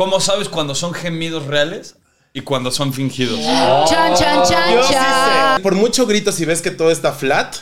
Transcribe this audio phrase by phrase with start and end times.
[0.00, 1.96] ¿Cómo sabes cuando son gemidos reales
[2.32, 3.38] y cuando son fingidos?
[3.38, 5.56] Chan, chan, chan, Yo sí chan.
[5.58, 5.62] sé.
[5.62, 7.54] Por mucho grito, si ves que todo está flat,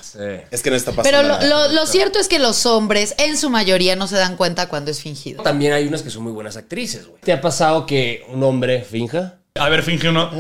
[0.53, 1.45] es que no está pasando Pero lo, nada.
[1.67, 4.93] lo- lo cierto es que los hombres, en su mayoría, no se dan cuenta cuando
[4.93, 5.43] es fingido.
[5.43, 7.21] También hay unas que son muy buenas actrices, güey.
[7.23, 9.34] ¿Te ha pasado que un hombre finja?
[9.59, 10.31] A ver, finge uno.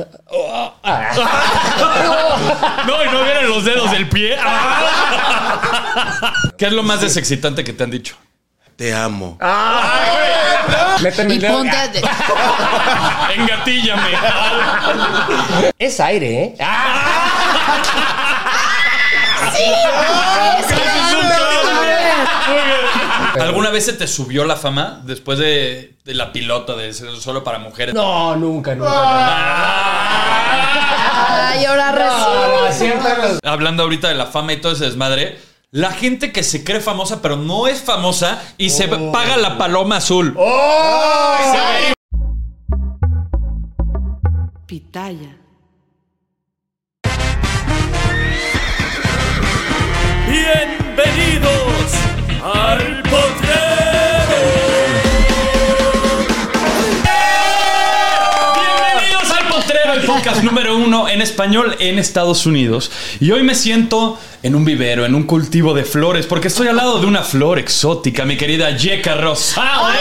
[2.86, 4.36] No, y no vienen los dedos del pie.
[6.56, 8.14] ¿Qué es lo más desexcitante que te han dicho?
[8.78, 9.36] Te amo.
[11.02, 11.52] Méteme Y el dedo.
[11.58, 12.00] ponte.
[12.06, 14.10] Ah, Engatíllame.
[15.80, 16.54] Es aire, ¿eh?
[23.40, 27.44] ¿Alguna vez se te subió la fama después de, de la pilota de ser solo
[27.44, 27.94] para mujeres?
[27.94, 28.90] No, nunca, nunca.
[31.50, 33.16] Ay, ahora resulta.
[33.16, 35.38] No, los- Hablando ahorita de la fama y todo ese desmadre.
[35.70, 39.96] La gente que se cree famosa pero no es famosa y se paga la paloma
[39.96, 40.34] azul.
[44.66, 45.36] Pitaya.
[50.26, 51.92] Bienvenidos
[52.42, 53.07] al
[60.42, 62.90] número uno en español en Estados Unidos.
[63.20, 66.76] Y hoy me siento en un vivero, en un cultivo de flores, porque estoy al
[66.76, 70.00] lado de una flor exótica, mi querida Yeka Rosales.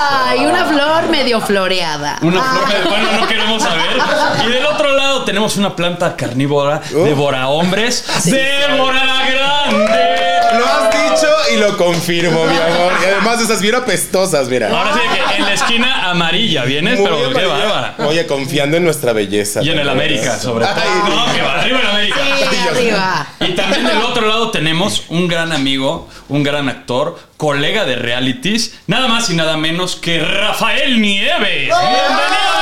[0.00, 2.18] Ay, una flor medio floreada.
[2.22, 3.98] Una flor que, bueno, no queremos saber.
[4.46, 10.24] Y del otro lado tenemos una planta carnívora, devora hombres, devora grande.
[10.58, 12.92] Lo has dicho y lo confirmo, mi amor.
[13.02, 14.70] Y además esas bien apestosas, mira.
[14.70, 17.96] Ahora sí que en la esquina amarilla vienes, Muy pero qué bárbara.
[17.98, 19.62] Oye, confiando en nuestra belleza.
[19.62, 19.88] Y en el.
[19.88, 20.74] América, sobre todo.
[20.76, 22.16] Ay, No, que va, arriba en América.
[22.50, 23.26] Sí, arriba.
[23.40, 28.78] Y también del otro lado tenemos un gran amigo, un gran actor, colega de realities,
[28.86, 31.68] nada más y nada menos que Rafael Nieves.
[31.68, 32.52] Bienvenido, mi querido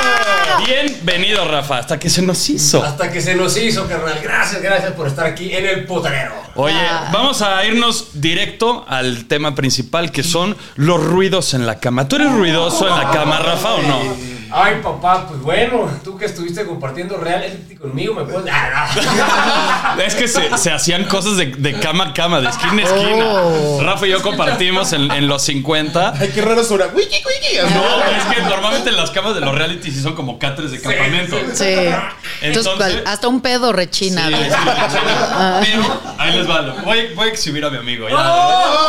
[0.67, 2.85] Bienvenido, Rafa, hasta que se nos hizo.
[2.85, 4.19] Hasta que se nos hizo, carnal.
[4.23, 6.35] Gracias, gracias por estar aquí en el potrero.
[6.55, 6.75] Oye,
[7.13, 12.09] vamos a irnos directo al tema principal, que son los ruidos en la cama.
[12.09, 14.40] ¿Tú eres ruidoso en la cama, Rafa, o no?
[14.53, 18.53] Ay, papá, pues bueno, tú que estuviste compartiendo reality conmigo, me puedes.
[18.53, 18.89] Ah,
[19.97, 20.03] no.
[20.03, 23.25] Es que se, se hacían cosas de, de cama a cama, de esquina a esquina.
[23.33, 23.81] Oh.
[23.83, 26.15] Rafa y yo compartimos en, en los 50.
[26.19, 26.87] Ay, qué raro suena.
[26.87, 27.75] Wiki, wiki.
[27.75, 31.37] No, es que normalmente las camas de los realities sí son como catres de campamento.
[31.55, 31.65] Sí.
[32.43, 34.27] Entonces, hasta un pedo rechina.
[34.29, 34.99] Sí, sí, sí.
[35.73, 36.63] Pero ahí les va.
[36.63, 38.09] lo- Voy, voy a exhibir a mi amigo.
[38.09, 38.17] ya.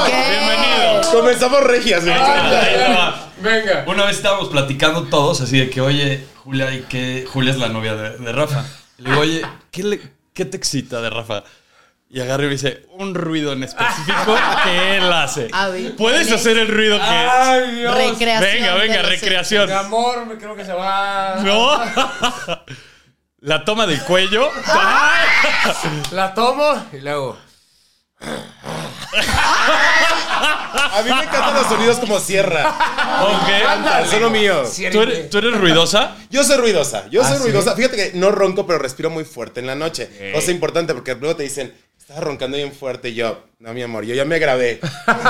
[0.07, 0.13] ¿Qué?
[0.29, 1.11] Bienvenido.
[1.11, 2.03] Comenzamos regias.
[2.03, 3.85] Venga.
[3.88, 7.69] Una vez estábamos platicando todos así de que, oye, Julia, y que Julia es la
[7.69, 8.63] novia de, de Rafa.
[8.97, 9.41] Y le digo, oye,
[9.72, 10.01] ¿qué, le-
[10.34, 11.44] ¿qué te excita de Rafa?
[12.09, 14.35] Y agarra y me dice, un ruido en específico
[14.66, 15.50] que él hace.
[15.50, 16.31] ¿Puedes ¿cuál es?
[16.31, 17.95] hacer el ruido que Ay, Dios.
[17.95, 18.53] Recreación.
[18.53, 19.67] Venga, venga, recreación.
[19.67, 21.38] Mi amor, me creo que se va.
[21.41, 21.79] No.
[23.40, 24.50] La toma del cuello.
[26.11, 27.40] La tomo y luego.
[30.94, 32.70] A mí me encantan los sonidos como sierra.
[33.22, 34.09] Ok.
[34.09, 34.64] Son lo mío.
[34.91, 36.18] ¿Tú eres, tú eres ruidosa?
[36.29, 37.08] Yo soy ruidosa.
[37.09, 37.44] Yo soy ¿sí?
[37.44, 37.76] ruidosa.
[37.76, 40.32] Fíjate que no ronco, pero respiro muy fuerte en la noche.
[40.34, 43.09] Cosa importante porque luego te dicen, estás roncando bien fuerte.
[43.09, 44.79] Y yo, no, mi amor, yo ya me grabé.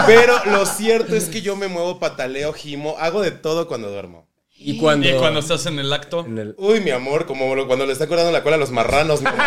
[0.05, 4.30] Pero lo cierto es que yo me muevo, pataleo, gimo, hago de todo cuando duermo.
[4.63, 5.07] Y cuando.
[5.09, 6.25] Y cuando estás en el acto.
[6.25, 8.71] en el- Uy, mi amor, como lo- cuando le está cortando la cola a los
[8.71, 9.21] marranos.
[9.21, 9.41] mi amor.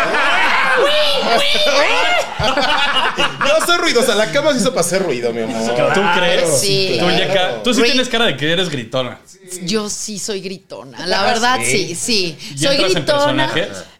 [3.47, 4.15] Yo soy ruidosa.
[4.15, 5.75] La cama se hizo para hacer ruido, mi amor.
[5.93, 6.59] ¿Tú crees?
[6.59, 6.97] Sí.
[6.99, 9.19] Tú, Yeka, tú sí tienes cara de que eres gritona.
[9.63, 11.05] Yo sí soy gritona.
[11.05, 12.37] La verdad, sí, sí.
[12.55, 13.53] ¿Y Soy entras en gritona.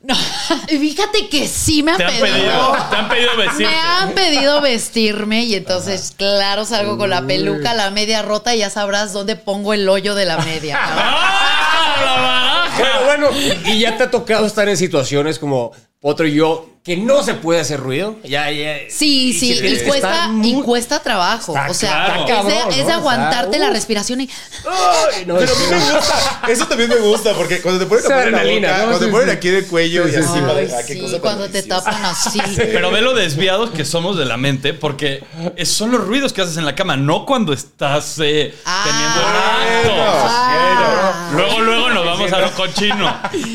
[0.08, 0.16] No,
[0.68, 2.32] fíjate que sí me han Te han pedido.
[2.36, 3.74] pedido, te han pedido vestirte.
[3.74, 8.60] Me han pedido vestirme y entonces, claro, salgo con la peluca, la media rota y
[8.60, 10.78] ya sabrás dónde pongo el hoyo de la media.
[10.82, 11.96] ¡Ah!
[12.06, 12.72] ¡La baraja!
[12.78, 13.30] Pero bueno,
[13.66, 17.34] y ya te ha tocado estar en situaciones como Potro y yo, que no se
[17.34, 18.16] puede hacer ruido.
[18.24, 18.78] Ya, ya.
[18.90, 21.56] Sí, sí, y, cuesta, y cuesta trabajo.
[21.68, 22.22] O sea, claro.
[22.22, 22.70] es, Cabrón, de, ¿no?
[22.70, 24.30] es de O sea, aguantarte la respiración y.
[24.70, 26.42] Ay, no, Pero a mí sí, me gusta.
[26.48, 28.84] Eso también me gusta, porque cuando te ponen la boca, ¿no?
[28.84, 29.36] cuando Sí, te ponen sí.
[29.36, 32.40] aquí de cuello y así, Ay, madre, ah, qué sí, cosa cuando te tapan así.
[32.56, 35.24] Pero ve lo desviados que somos de la mente, porque
[35.64, 38.54] son los ruidos que haces en la cama, no cuando estás eh,
[38.84, 39.92] teniendo un acto.
[39.98, 41.32] Ah.
[41.34, 43.12] Luego, luego nos vamos a lo cochino.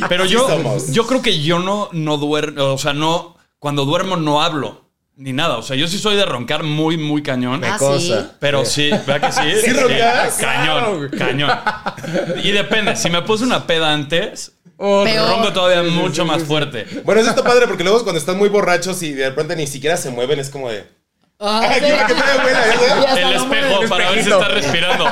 [0.09, 3.20] Pero yo, yo creo que yo no, no duermo, o sea, no,
[3.61, 4.87] cuando duermo no hablo,
[5.17, 5.59] ni nada.
[5.59, 7.63] O sea, yo sí soy de roncar muy, muy cañón.
[7.65, 8.01] Ah, cosa.
[8.23, 8.29] sí.
[8.41, 9.61] Pero sí, ¿verdad que sí?
[9.65, 10.35] ¿Sí roncas?
[10.41, 11.51] Cañón, cañón.
[12.43, 16.87] Y depende, si me puse una peda antes, ronco todavía mucho más fuerte.
[17.05, 19.97] Bueno, eso está padre porque luego cuando están muy borrachos y de repente ni siquiera
[19.97, 20.87] se mueven, es como de.
[21.43, 25.07] Ah, El espejo para ver si está respirando.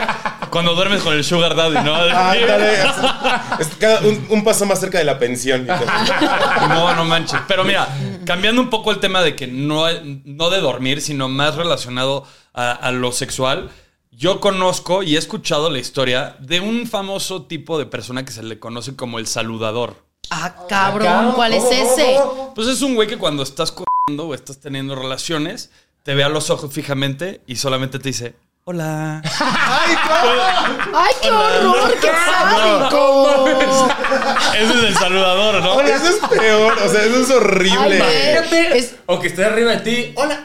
[0.51, 2.05] Cuando duermes con el sugar daddy, ¿no?
[3.61, 5.67] Es- es cada- un, un paso más cerca de la pensión.
[6.69, 7.41] No, no manches.
[7.49, 7.89] Pero mira,
[8.29, 9.87] cambiando un poco el tema de que no,
[10.27, 13.71] no de dormir, sino más relacionado a, a lo sexual,
[14.11, 18.43] yo conozco y he escuchado la historia de un famoso tipo de persona que se
[18.43, 20.05] le conoce como el saludador.
[20.29, 22.21] Ah, cabrón, ¿cuál es ese?
[22.55, 25.71] Pues es un güey que cuando estás cogiendo o estás teniendo relaciones,
[26.03, 28.35] te ve a los ojos fijamente y solamente te dice,
[28.65, 29.23] hola.
[29.41, 30.99] ¡Ay, no!
[30.99, 31.95] ¡Ay, qué horror!
[31.99, 33.89] ¡Qué sádico!
[34.55, 35.81] Ese es el saludador, ¿no?
[35.81, 38.03] Eso es peor, o sea, eso es horrible.
[38.03, 40.13] Ay, Es- o que esté arriba de ti.
[40.17, 40.41] Hola.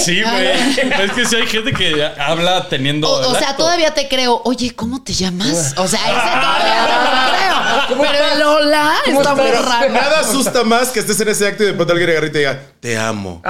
[0.00, 0.48] Sí, güey.
[0.48, 3.08] Es que sí hay gente que habla teniendo.
[3.08, 4.40] O, sea, todavía te creo.
[4.44, 5.74] Oye, ¿cómo te llamas?
[5.76, 8.10] O sea, ese todavía te lo creo.
[8.10, 9.92] Pero el hola está muy raro.
[9.92, 12.38] nada asusta más que estés en ese acto y de pronto alguien agarre y te
[12.38, 13.42] diga, te amo.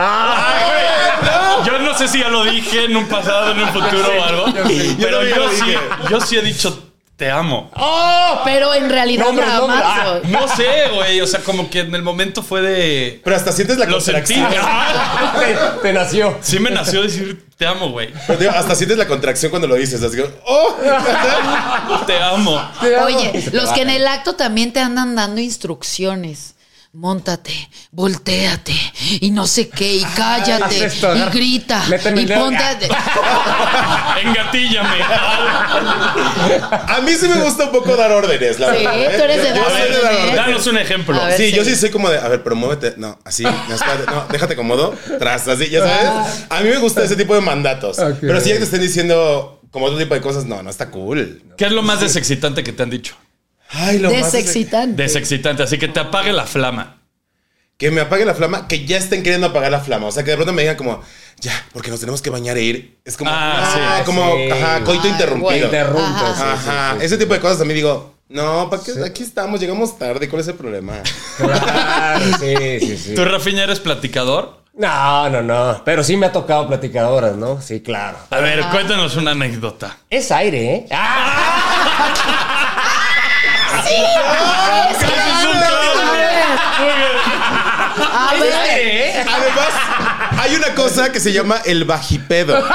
[1.64, 4.44] Yo no sé si ya lo dije en un pasado, en un futuro o algo.
[5.00, 5.74] Pero yo lo sí,
[6.10, 6.85] yo sí he dicho
[7.16, 7.70] te amo.
[8.44, 9.76] Pero en realidad nada nombre.
[9.76, 9.84] más.
[9.86, 10.32] Ah, güey.
[10.32, 11.20] No sé, güey.
[11.20, 13.20] O sea, como que en el momento fue de.
[13.24, 14.34] Pero hasta sientes la Lo sentí.
[14.34, 14.64] contracción.
[14.68, 16.36] Ah, Te, te nació.
[16.42, 18.10] Sí me nació decir te amo, güey.
[18.26, 20.02] Pero, tío, hasta sientes la contracción cuando lo dices.
[20.02, 20.76] Así que, ¡oh!
[22.06, 22.60] Te amo.
[23.04, 26.55] Oye, los que en el acto también te andan dando instrucciones.
[26.98, 27.52] Móntate,
[27.90, 28.72] volteate
[29.20, 32.88] y no sé qué, y cállate, haz esto, y grita, méteme y ponte.
[34.22, 35.02] Engatíllame.
[35.02, 38.98] A mí sí me gusta un poco dar órdenes, la Sí, verdad.
[38.98, 39.12] ¿eh?
[39.14, 40.02] tú eres de dar órdenes.
[40.02, 40.36] dar órdenes.
[40.36, 41.22] Danos un ejemplo.
[41.22, 41.36] Ver.
[41.36, 41.56] Sí, sí.
[41.56, 42.94] yo sí soy como de, a ver, pero muévete.
[42.96, 43.52] No, así, no,
[44.30, 46.46] déjate cómodo, tras, así, ya sabes.
[46.48, 47.98] A mí me gusta ese tipo de mandatos.
[48.22, 51.42] Pero si ya te estén diciendo como otro tipo de cosas, no, no está cool.
[51.58, 53.14] ¿Qué es lo más desexcitante que te han dicho?
[53.70, 55.02] Ay, lo más Desexcitante.
[55.02, 55.62] Desexcitante.
[55.62, 56.98] Así que te apague la flama.
[57.76, 60.06] Que me apague la flama, que ya estén queriendo apagar la flama.
[60.06, 61.02] O sea, que de pronto me digan como,
[61.40, 62.98] ya, porque nos tenemos que bañar e ir.
[63.04, 64.50] Es como, Ah, ah, sí, como, sí.
[64.50, 65.64] ajá, coito Ay, interrumpido.
[65.66, 66.00] Interrumpe.
[66.24, 66.34] Ajá.
[66.34, 67.04] sí, sí, Ajá, sí, sí.
[67.06, 68.92] ese tipo de cosas a mí digo, no, ¿para qué?
[69.04, 70.94] Aquí estamos, llegamos tarde, ¿cuál es el problema?
[71.36, 73.14] Claro, sí, sí, sí.
[73.14, 74.62] ¿Tú, Rafiña, eres platicador?
[74.72, 75.82] No, no, no.
[75.84, 77.60] Pero sí me ha tocado platicadoras, ¿no?
[77.60, 78.16] Sí, claro.
[78.30, 79.98] A ver, cuéntanos una anécdota.
[80.08, 80.86] Es aire, ¿eh?
[80.92, 82.52] ¡Ah!
[87.98, 89.68] A ver, Además,
[90.38, 92.62] hay una cosa que se llama el bajipedo.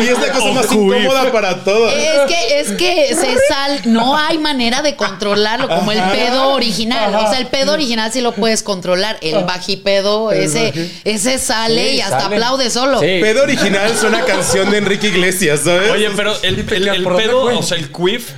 [0.00, 1.92] Y es la cosa más incómoda para todos.
[1.92, 7.14] es que, es que se sal, no hay manera de controlarlo como el pedo original.
[7.14, 9.18] O sea, el pedo original sí lo puedes controlar.
[9.20, 10.72] El bajipedo, ese,
[11.04, 13.00] ese sale y hasta aplaude solo.
[13.00, 13.18] Sí.
[13.20, 15.90] Pedo original suena canción de Enrique Iglesias, ¿sabes?
[15.90, 18.30] Oye, pero el, el- el ¿por dónde pedo, o sea, el quiff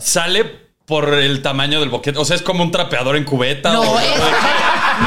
[0.00, 0.61] sale
[0.92, 2.18] por el tamaño del boquete.
[2.18, 3.72] O sea, es como un trapeador en cubeta.
[3.72, 4.10] No, o- es,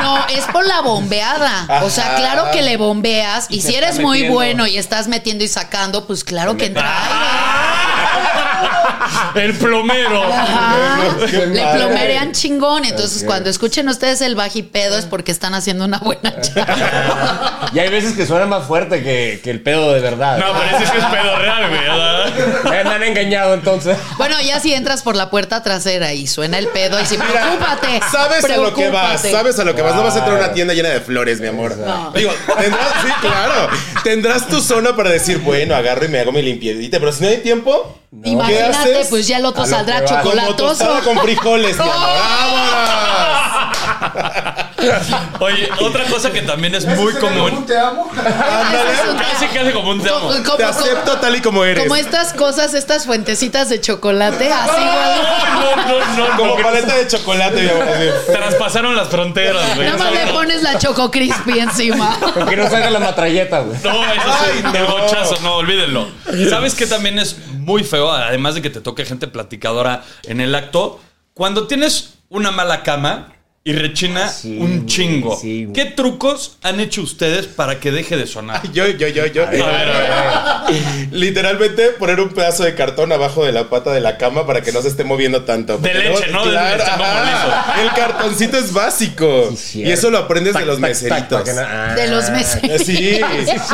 [0.01, 1.81] no, es por la bombeada.
[1.83, 3.45] O sea, claro que le bombeas.
[3.51, 4.33] Y si eres muy metiendo.
[4.33, 6.91] bueno y estás metiendo y sacando, pues claro que entra
[9.35, 10.23] El plomero.
[10.23, 10.99] Ajá.
[11.31, 12.85] Le plomerean chingón.
[12.85, 17.69] Entonces, cuando escuchen ustedes el bajipedo es porque están haciendo una buena chamba.
[17.73, 20.37] Y hay veces que suena más fuerte que, que el pedo de verdad.
[20.37, 21.81] No, parece que es pedo real, güey.
[21.81, 22.85] ¿verdad?
[22.85, 23.97] Me han engañado entonces.
[24.17, 27.99] Bueno, ya si entras por la puerta trasera y suena el pedo, y si preocúpate.
[28.11, 29.95] Sabes a lo que vas, sabes a lo que vas.
[29.95, 31.75] No vas a entrar a una tienda llena de flores, mi amor.
[32.15, 33.69] Digo, tendrás, sí, claro.
[34.03, 36.99] Tendrás tu zona para decir, bueno, agarro y me hago mi limpiedita.
[36.99, 40.03] Pero si no hay tiempo, ¿Qué Imagínate, pues ya el otro saldrá.
[40.03, 40.99] Como chocolatoso.
[41.03, 41.93] con frijoles, mi amor.
[41.95, 43.75] ¡Vámonos!
[45.39, 47.65] Oye, otra cosa que también es muy común.
[47.65, 48.09] Te amo.
[48.15, 48.91] Ándale.
[49.17, 50.29] Casi, casi como un te amo.
[50.43, 51.83] Como- Te acepto tal y como eres.
[51.83, 55.21] Como estas cosas, estas fuentecitas de chocolate, así igual.
[55.85, 56.63] No, no, no, Como no.
[56.63, 57.83] paleta de chocolate, mi amor.
[57.89, 58.31] así.
[58.31, 59.87] Traspasaron las fronteras, güey.
[59.87, 62.17] Nada más le pones la choco crispy encima.
[62.33, 63.77] Con que no salga la matralleta, güey.
[63.83, 64.87] No, eso sí, Ay, de no.
[64.87, 66.07] bochazo, no, olvídenlo.
[66.49, 68.04] ¿Sabes qué también es muy feo?
[68.11, 70.99] Además de que te toque gente platicadora en el acto,
[71.33, 73.33] cuando tienes una mala cama
[73.67, 75.35] y rechina Sí, un chingo.
[75.41, 75.67] sí.
[75.73, 78.61] ¿Qué trucos han hecho ustedes para que deje de sonar?
[78.73, 79.41] Yo, yo, yo, yo.
[79.41, 81.07] A ver, a ver.
[81.11, 84.71] Literalmente poner un pedazo de cartón abajo de la pata de la cama para que
[84.71, 85.79] no se esté moviendo tanto.
[85.79, 86.45] De leche, ¿no?
[86.45, 87.81] De- Claro, como ajá.
[87.81, 89.51] El cartoncito es básico.
[89.57, 91.49] Sí, y eso lo aprendes Tac, de los tac, tac, meseritos.
[91.57, 92.25] ah, De los.
[92.29, 93.19] Eh, Sí,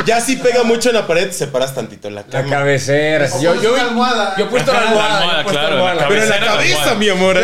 [0.06, 2.50] ya si pega mucho en la pared, separas tantito la La cama.
[2.50, 3.28] cabecera.
[3.42, 4.36] Yo, pones yo, una almohada.
[4.38, 5.18] yo he puesto la La almohada.
[5.18, 6.02] almohada, yo he puesto claro, almohada.
[6.02, 6.96] la Pero en la cabeza, almohada.
[6.96, 7.38] mi amor.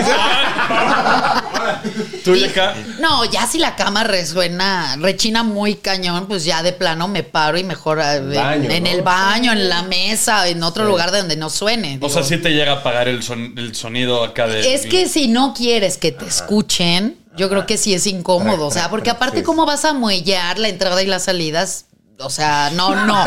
[2.23, 2.75] ¿Tú y acá?
[2.99, 7.57] No, ya si la cama resuena, rechina muy cañón, pues ya de plano me paro
[7.57, 8.89] y mejor eh, en, baño, en ¿no?
[8.89, 11.97] el baño, en la mesa, en otro lugar de donde no suene.
[12.01, 14.73] O sea, sí te llega a apagar el, son- el sonido acá de.
[14.75, 18.67] Es que si no quieres que te escuchen, yo creo que sí es incómodo.
[18.67, 21.85] O sea, porque aparte, ¿cómo vas a muellar la entrada y las salidas?
[22.19, 23.25] O sea, no, no.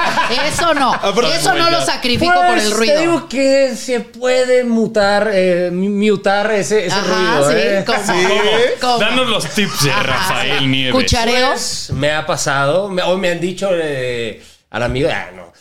[0.48, 0.94] Eso no.
[1.32, 2.94] Eso no lo sacrifico Pues, por el ruido.
[2.94, 7.04] Te digo que se puede mutar, eh, mutar ese, ese Ajá,
[7.38, 7.50] ruido.
[7.50, 7.84] sí, ¿eh?
[7.86, 7.98] ¿cómo?
[8.04, 8.28] Sí.
[8.80, 8.98] ¿Cómo?
[8.98, 10.66] Danos los tips de Ajá, Rafael sí.
[10.66, 10.94] Nieves.
[10.94, 11.48] Cuchareo.
[11.50, 15.52] Pues, me ha pasado, me, hoy me han dicho eh, al amigo, ah, no.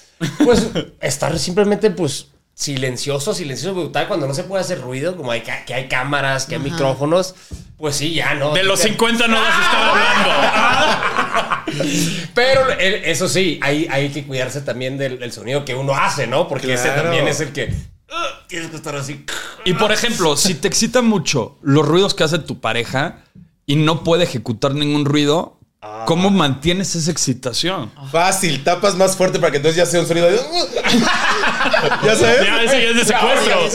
[0.44, 0.68] Pues
[1.00, 5.74] estar simplemente, pues, silencioso, silencioso, brutal, cuando no se puede hacer ruido, como hay, que
[5.74, 7.36] hay cámaras, que hay micrófonos,
[7.78, 8.54] pues sí, ya no.
[8.54, 11.39] De los Te- 50 no vas a estar hablando.
[12.34, 16.28] Pero el- eso sí, hay, hay que cuidarse también del, del sonido que uno hace,
[16.28, 16.48] ¿no?
[16.48, 17.04] Porque ese Claro.
[17.04, 17.66] también es el que.
[17.66, 19.26] uh, tienes que estar así.
[19.66, 23.24] Y por ejemplo, si te excita mucho los ruidos que hace tu pareja
[23.66, 25.60] y no puede ejecutar ningún ruido,
[26.06, 27.92] ¿cómo mantienes esa excitación?
[28.12, 30.38] Fácil, tapas más fuerte para que entonces ya sea un sonido de.
[32.04, 32.46] ¿Ya sabes?
[32.46, 33.66] Ya, ese ya es de secuestro.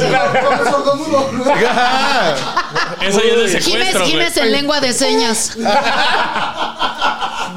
[3.01, 4.01] Eso ya es de Gimes, secuestro.
[4.01, 4.11] güey.
[4.11, 5.57] Gimes en lengua de señas.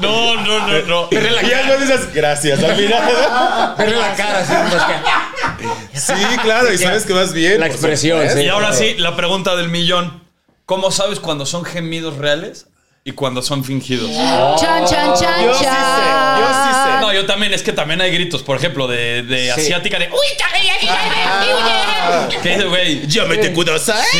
[0.00, 1.08] No, no, no, no.
[1.12, 3.02] Y ya no dices gracias al final.
[3.76, 6.12] Pero la cara, así, más que- Sí,
[6.42, 7.60] claro, y sabes que vas bien.
[7.60, 8.40] La expresión, sí.
[8.42, 10.22] Y ahora sí, la pregunta del millón.
[10.66, 12.66] ¿Cómo sabes cuando son gemidos reales
[13.02, 14.10] y cuando son fingidos?
[14.60, 16.40] Chan, chan, chan, Yo sí sé, chan.
[16.40, 17.00] yo sí sé.
[17.00, 20.18] No, yo también, es que también hay gritos, por ejemplo, de, de asiática de ¡Uy!
[22.42, 23.06] ¿Qué dice, güey?
[23.06, 24.04] Llámete kudasai.
[24.12, 24.18] Sí,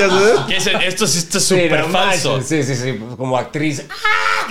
[0.00, 0.18] ¿Ya no.
[0.20, 0.40] sabes?
[0.48, 0.66] ¿Qué es?
[0.86, 2.32] Esto sí está Sí, súper no falso.
[2.38, 2.98] manches, Sí, sí, sí.
[3.16, 3.82] Como actriz.
[3.90, 3.94] ¡Ah!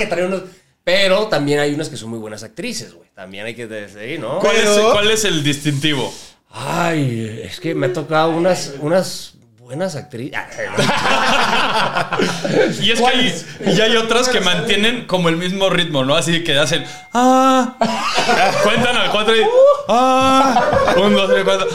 [0.02, 0.42] Que trae unos.
[0.84, 3.08] Pero también hay unas que son muy buenas actrices, güey.
[3.14, 4.40] También hay que decir, ¿no?
[4.40, 6.12] ¿Cuál es, cuál es el distintivo?
[6.50, 10.38] Ay, es que me ha tocado unas, unas buenas actrices.
[12.82, 16.16] Y es que hay, y hay otras que mantienen como el mismo ritmo, ¿no?
[16.16, 17.76] Así que hacen ¡Ah!
[18.64, 19.42] Cuentan al cuatro y
[19.88, 20.94] ¡Ah!
[20.98, 21.68] Un, dos, tres, cuatro.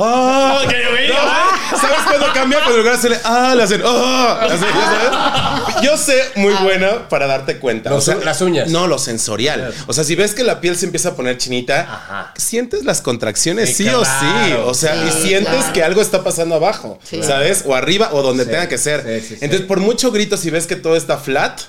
[0.00, 0.60] ¡Ah!
[0.68, 1.08] ¡Que güey!
[1.08, 2.58] No, ¿Sabes cuándo cambia?
[2.58, 5.82] Cuando en lugar de hacerle, ah, le hacen, ah, así, ¿ya sabes?
[5.82, 7.90] Yo sé muy buena para darte cuenta.
[7.90, 8.68] Los- las uñas.
[8.70, 9.72] No, lo sensorial.
[9.86, 12.34] O sea, si ves que la piel se empieza a poner chinita, Ajá.
[12.36, 14.52] sientes las contracciones sí, Sí, o sí.
[14.64, 15.72] O sea, y sientes claro.
[15.72, 17.22] que algo está pasando abajo, Sí.
[17.22, 17.64] ¿sabes?
[17.66, 19.02] O arriba o donde Sí, tenga que ser.
[19.04, 19.44] sí, sí, sí.
[19.44, 21.60] Entonces, por mucho grito, si ves que todo está flat,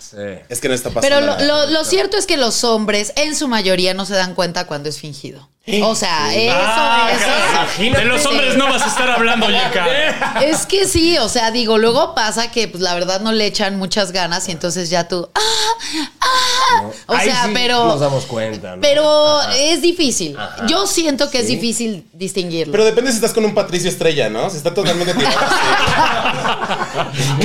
[0.50, 1.44] es que no está pasando Pero lo, nada.
[1.66, 4.90] lo- lo cierto es que los hombres, en su mayoría, no se dan cuenta cuando
[4.90, 5.50] es fingido.
[5.84, 7.92] O sea, eso, Ah, eso.
[7.92, 10.42] De los hombres no vas a estar hablando, Yeka.
[10.44, 13.78] Es que sí, o sea, digo, luego pasa que pues la verdad no le echan
[13.78, 18.26] muchas ganas y entonces ya tú, ah, ah, o Ahí sea, sí pero Nos damos
[18.26, 18.82] cuenta, ¿no?
[18.82, 20.36] pero es difícil.
[20.36, 20.66] Ajá.
[20.66, 22.72] Yo siento que es difícil distinguirlo.
[22.72, 24.50] Pero depende si estás con un Patricio Estrella, ¿no?
[24.50, 25.38] Si está totalmente tirado.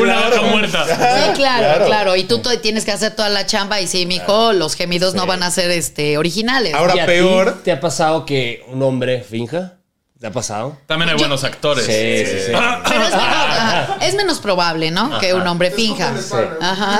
[0.00, 0.30] Una Claro.
[0.37, 0.85] vaca muerta.
[0.87, 0.92] Sí,
[1.35, 2.16] claro, claro, Claro.
[2.16, 5.42] Y tú tienes que hacer toda la chamba y sí, mijo, los gemidos no van
[5.42, 6.75] a ser este originales.
[6.75, 7.61] Ahora, ¿Y a ti peor.
[7.62, 9.75] ¿Te ha pasado que un hombre finja?
[10.18, 10.78] ¿Te ha pasado?
[10.86, 11.84] También hay buenos actores.
[11.84, 12.52] Sí, sí, sí.
[12.88, 15.18] Pero es menos, ajá, es menos probable, ¿no?
[15.18, 16.12] Que un hombre finja.
[16.60, 16.98] Ajá.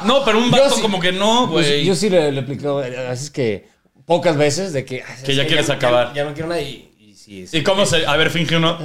[0.04, 1.84] No, pero un Yo vato sí- como que no, güey.
[1.84, 3.68] yo sí le, le aplico, a veces que
[4.06, 5.02] pocas veces de que...
[5.24, 6.12] Que ya quieres acabar.
[6.14, 6.85] Ya, no quiero nada y
[7.26, 7.58] sí, sí.
[7.58, 8.06] ¿Y cómo se.?
[8.06, 8.78] A ver, finge uno.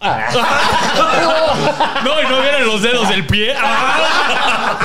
[0.00, 0.26] Ah.
[2.04, 3.54] No, y no vienen los dedos del pie.
[3.58, 4.78] Ah.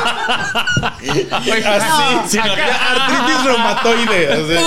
[1.01, 4.41] Así, Sí, la- artritis reumatoide.
[4.41, 4.61] o sea.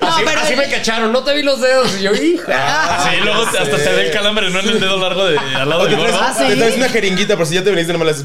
[0.00, 1.96] No, así, pero así me cacharon, no te vi los dedos.
[1.98, 3.00] Y yo, hija.
[3.10, 5.82] Sí, luego hasta se ve el calambre, no en el dedo largo de al lado
[5.82, 6.26] O del te traes, gorro.
[6.28, 6.44] ¿Ah, sí?
[6.48, 8.24] te traes una jeringuita por si ya te venís de malas.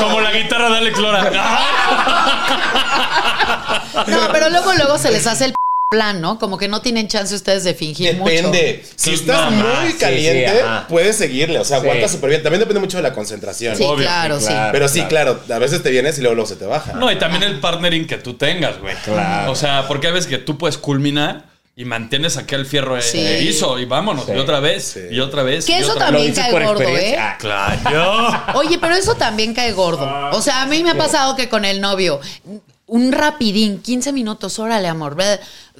[0.00, 1.30] Como la guitarra de Alex Lora.
[4.06, 5.54] no, pero luego luego se les hace el
[5.90, 6.38] plan, ¿no?
[6.38, 8.30] Como que no tienen chance ustedes de fingir mucho.
[8.30, 8.84] Depende.
[8.94, 11.58] Si estás muy caliente, sí, puedes seguirle.
[11.58, 12.42] O sea, aguanta súper bien.
[12.42, 13.74] También depende mucho de la concentración.
[13.74, 14.48] Sí, Obvio, claro, sí.
[14.48, 14.72] claro.
[14.72, 16.92] Pero sí, claro, a veces te vienes y luego, luego se te baja.
[16.92, 18.94] No, y también el partnering que tú tengas, güey.
[19.02, 19.50] Claro.
[19.50, 23.20] O sea, porque hay veces que tú puedes culminar y mantienes aquí el fierro Sí.
[23.20, 24.26] erizo y vámonos.
[24.26, 24.32] Sí.
[24.34, 25.00] Y otra vez, Sí.
[25.10, 25.64] y otra vez.
[25.64, 26.82] Que eso otra también cae gordo.
[26.82, 27.16] ¿eh?
[27.18, 28.44] Ah, Claro.
[28.58, 30.06] Oye, pero eso también cae gordo.
[30.32, 32.20] O sea, a mí me ha pasado que con el novio,
[32.88, 35.16] un rapidín, 15 minutos, órale, amor.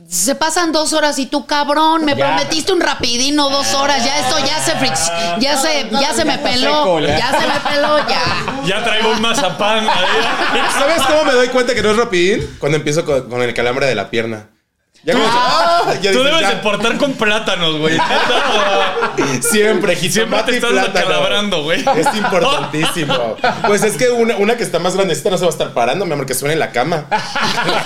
[0.09, 2.27] Se pasan dos horas y tú, cabrón, me Ya.
[2.27, 4.05] prometiste un rapidín o dos horas.
[4.05, 5.11] Ya esto ya se frix,
[5.41, 6.71] ya se, ya se me peló.
[6.85, 7.19] seco, ya.
[7.19, 8.23] Ya se me peló, ya.
[8.67, 9.87] Ya traigo un mazapán.
[10.79, 12.57] ¿Sabes cómo me doy cuenta que no es rapidín?
[12.59, 14.49] Cuando empiezo con, con el calambre de la pierna.
[15.05, 15.83] Ya como que, ¡ah!
[16.03, 16.51] Ya Tú dices, debes ya.
[16.51, 17.97] de portar con plátanos, güey.
[19.41, 20.99] Siempre, Siempre te estás plátano.
[20.99, 21.81] acalabrando, güey.
[21.97, 23.37] Es importantísimo.
[23.67, 26.05] Pues es que una, una que está más grandecita no se va a estar parando,
[26.05, 27.07] mi amor, que suene en la cama.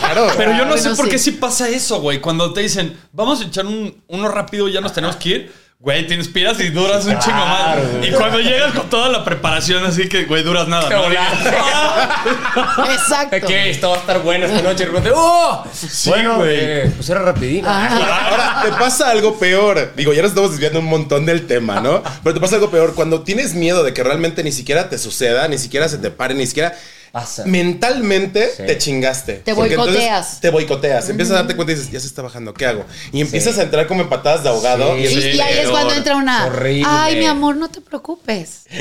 [0.03, 0.29] Claro.
[0.37, 1.11] Pero yo no Bueno, sé por sí.
[1.11, 2.21] qué sí pasa eso, güey.
[2.21, 5.53] Cuando te dicen, vamos a echar un, uno rápido y ya nos tenemos que ir.
[5.83, 7.77] Güey, te inspiras y duras un chingo más.
[7.97, 8.09] Güey.
[8.09, 11.11] Y cuando llegas con toda la preparación, así que, güey, duras nada, ¿no?
[12.93, 13.49] Exacto.
[13.49, 13.71] ¿Qué?
[13.71, 14.85] Esto va a estar bueno esta noche.
[14.85, 15.65] Y de ¡oh!
[16.07, 16.57] bueno, güey.
[16.57, 17.67] eh, pues era rapidín.
[17.67, 19.93] Ahora, te pasa algo peor.
[19.97, 22.01] Digo, ya nos estamos desviando un montón del tema, ¿no?
[22.23, 25.49] Pero te pasa algo peor cuando tienes miedo de que realmente ni siquiera te suceda,
[25.49, 26.77] ni siquiera se te pare, ni siquiera.
[27.13, 27.45] Pasa.
[27.45, 28.63] Mentalmente Sí.
[28.67, 29.35] te chingaste.
[29.35, 30.41] Te Porque boicoteas.
[30.41, 31.11] Te boicoteas.
[31.11, 32.87] Empiezas a darte cuenta y dices, ya se está bajando, ¿qué hago?
[33.13, 34.97] Y empiezas a entrar como en patadas de ahogado.
[34.97, 35.03] Sí.
[35.03, 36.47] Y, es ahí es cuando entra una.
[36.47, 36.87] Horrible.
[36.89, 38.63] Ay, mi amor, no te preocupes.
[38.71, 38.81] Oye,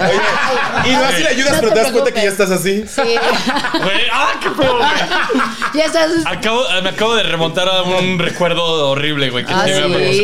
[0.86, 2.86] y no así le ayudas, No pero te te das cuenta que ya estás así.
[2.88, 3.02] Sí.
[4.14, 4.32] ¡ah,
[5.74, 6.12] qué ya estás.
[6.26, 9.46] Acabo, me acabo de remontar a un recuerdo horrible, güey.
[9.46, 9.66] Que Ah,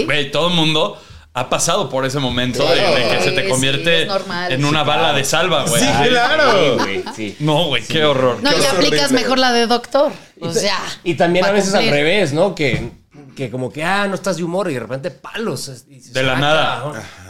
[0.06, 1.02] güey, todo el mundo
[1.40, 2.96] ha pasado por ese momento de- Claro.
[2.96, 4.08] de, que se te convierte
[4.50, 5.82] en una bala de salva, güey.
[5.82, 6.78] Sí, claro.
[6.78, 7.36] Güey.
[7.40, 8.40] No, güey, qué horror.
[8.42, 10.12] No, Qué aplicas mejor la de doctor.
[10.40, 10.78] O sea.
[11.04, 12.56] Y también a veces al revés, ¿no?
[12.56, 12.90] Que,
[13.36, 15.72] que como que, ah, no estás de humor y de repente palos.
[15.90, 16.84] Y De la ah, nada.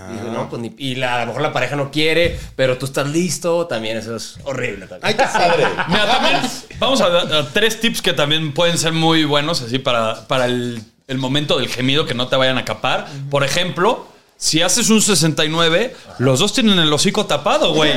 [0.10, 2.86] Y no, pues ni- y la- a lo mejor la pareja no quiere, pero tú
[2.86, 3.68] estás listo.
[3.68, 4.88] También eso es horrible.
[4.88, 5.02] También.
[5.04, 5.68] Ay, qué padre.
[5.90, 6.42] Mira, también
[6.80, 10.46] vamos a dar a tres tips que también pueden ser muy buenos así para, para
[10.46, 13.08] el, el momento del gemido que no te vayan a capar.
[13.30, 17.94] Por ejemplo, si haces un 69, los dos tienen el hocico tapado, güey.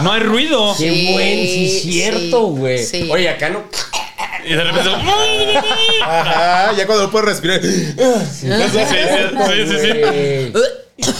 [0.00, 0.74] No hay ruido.
[0.78, 2.20] Qué Sí, buen, sí, cierto,
[2.54, 2.84] sí, güey.
[2.84, 3.08] sí.
[3.12, 3.62] Oye, acá no.
[4.46, 4.90] Y de repente.
[6.02, 7.60] Ajá, ya cuando no puedes respirar.
[7.62, 7.94] Sí,
[8.40, 10.50] sí, sí, sí, sí.
[10.52, 10.84] Güey.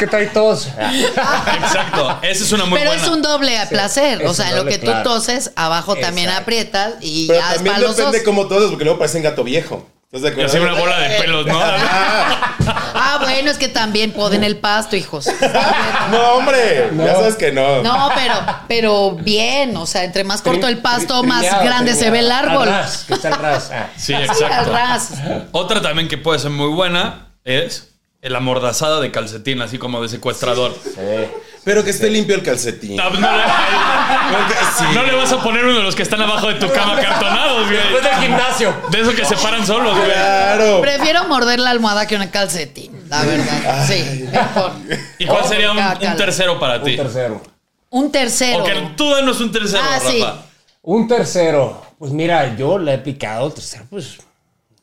[0.00, 0.66] que trae tos.
[0.66, 2.18] Exacto.
[2.22, 3.04] Esa es una muy Pero buena.
[3.04, 4.22] es un doble placer.
[4.22, 5.02] es o sea, en lo doble, que tú claro.
[5.04, 8.06] toses, abajo también aprietas y Pero ya es también para los dos.
[8.06, 9.86] depende cómo todos, porque luego parecen gato viejo.
[10.12, 10.50] ¿Estás de Y acuerdo?
[10.50, 11.60] así una bola de pelos, ¿no?
[13.02, 15.26] Ah, bueno, es que también poden el pasto, hijos.
[16.10, 17.82] No, hombre, ya sabes que no.
[17.82, 18.34] No, pero,
[18.68, 22.30] pero bien, o sea, entre más corto el pasto, más Trineado, grande se ve el
[22.32, 22.68] árbol.
[22.68, 23.70] Al ras, que está al ras.
[23.72, 23.88] Ah.
[23.96, 24.72] Sí, Sí, al exacto.
[24.72, 25.10] ras.
[25.52, 27.89] Otra también que puede ser muy buena es
[28.22, 30.74] el amordazada de calcetín, así como de secuestrador.
[31.64, 32.96] Pero que esté limpio el calcetín.
[32.96, 33.42] No, pues no, le,
[34.78, 34.84] Sí.
[34.94, 37.68] no le vas a poner uno de los que están abajo de tu cama cartonados,
[37.68, 38.02] Después güey.
[38.14, 38.74] del gimnasio.
[38.90, 40.10] De esos que se paran solos, güey.
[40.10, 40.80] Claro.
[40.80, 43.86] Prefiero morder la almohada que una calcetín, la verdad.
[43.86, 44.72] Sí, mejor.
[45.18, 46.96] ¿Y cuál sería un, un tercero para Un ti?
[46.96, 47.42] tercero.
[47.90, 48.62] Un tercero.
[48.62, 50.20] O que tú danos un tercero, Ah, sí.
[50.22, 50.42] Rafa.
[50.82, 51.82] Un tercero.
[51.98, 53.48] Pues mira, yo la he picado.
[53.48, 54.18] El tercero, pues.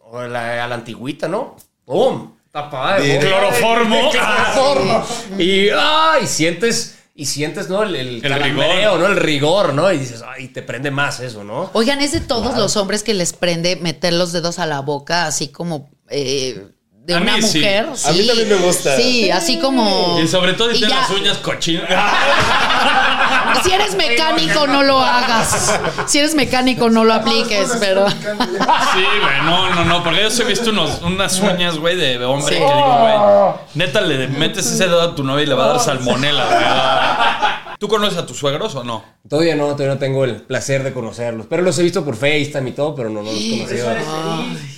[0.09, 1.55] o la- a la antigüita, ¿no?
[1.85, 2.33] ¡Pum!
[2.63, 4.09] Tapada De- de Cloroformo.
[4.11, 5.05] Cloroformo.
[5.37, 6.95] Y, ay, sientes.
[7.15, 7.81] Y sientes, ¿no?
[7.83, 8.99] El, el, rigor.
[8.99, 9.07] ¿no?
[9.07, 9.91] El rigor, ¿no?
[9.91, 11.69] Y dices, ay, te prende más eso, ¿no?
[11.73, 15.25] Oigan, es de todos los hombres que les prende meter los dedos a la boca,
[15.25, 16.67] así como eh,
[17.05, 17.57] de A una mí sí.
[17.57, 17.87] mujer.
[18.05, 18.95] A mí también me gusta.
[18.97, 20.19] Sí, así como.
[20.23, 21.01] Y sobre todo si Y tienes ya.
[21.01, 21.89] las uñas cochinas.
[23.63, 25.79] Si eres mecánico, no lo hagas.
[26.07, 28.09] Si eres mecánico, no lo apliques, pero.
[28.09, 32.23] Sí, güey, no, no, no, porque yo sí he visto unos, unas uñas, güey, de
[32.25, 32.61] hombre Sí.
[32.61, 35.67] que digo, güey, neta, le metes ese dedo a tu novia y le va a
[35.69, 37.77] dar salmonela, güey.
[37.79, 39.03] ¿Tú conoces a tus suegros o no?
[39.29, 41.45] Todavía no, todavía no tengo el placer de conocerlos.
[41.47, 43.95] Pero los he visto por FaceTime y todo, pero no, no los he conocido.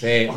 [0.02, 0.28] Sí.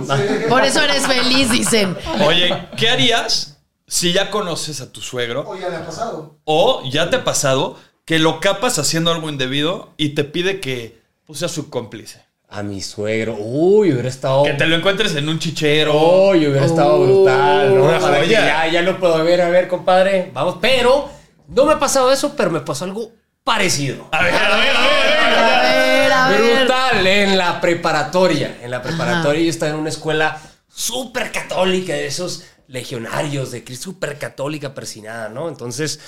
[0.48, 1.96] Por eso eres feliz, dicen.
[2.24, 5.44] Oye, ¿qué harías si ya conoces a tu suegro?
[5.48, 6.36] O ya le ha pasado.
[6.44, 11.00] O ya te ha pasado que lo capas haciendo algo indebido y te pide que
[11.26, 12.22] pues, seas su cómplice.
[12.48, 13.36] A mi suegro.
[13.38, 14.42] Uy, hubiera estado.
[14.42, 16.28] Que te lo encuentres en un chichero.
[16.28, 17.98] Uy, hubiera estado brutal, ¿no?
[17.98, 20.30] Para que ya, ya lo puedo ver, a ver, compadre.
[20.34, 21.08] Vamos, pero
[21.48, 23.12] no me ha pasado eso, pero me pasó algo
[23.42, 24.08] parecido.
[24.12, 25.32] A ver, a ver, a ver, a ver.
[25.32, 26.56] A ver, a ver.
[26.58, 28.58] Brutal, en la preparatoria.
[28.62, 30.38] En la preparatoria yo estaba en una escuela
[30.68, 35.48] súper católica, de esos legionarios de Cristo, súper católica, persinada, ¿no?
[35.48, 36.01] Entonces,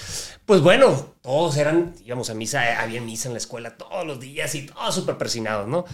[0.47, 4.55] pues bueno, todos eran, íbamos a misa, había misa en la escuela todos los días
[4.55, 5.85] y todos súper persinados, ¿no?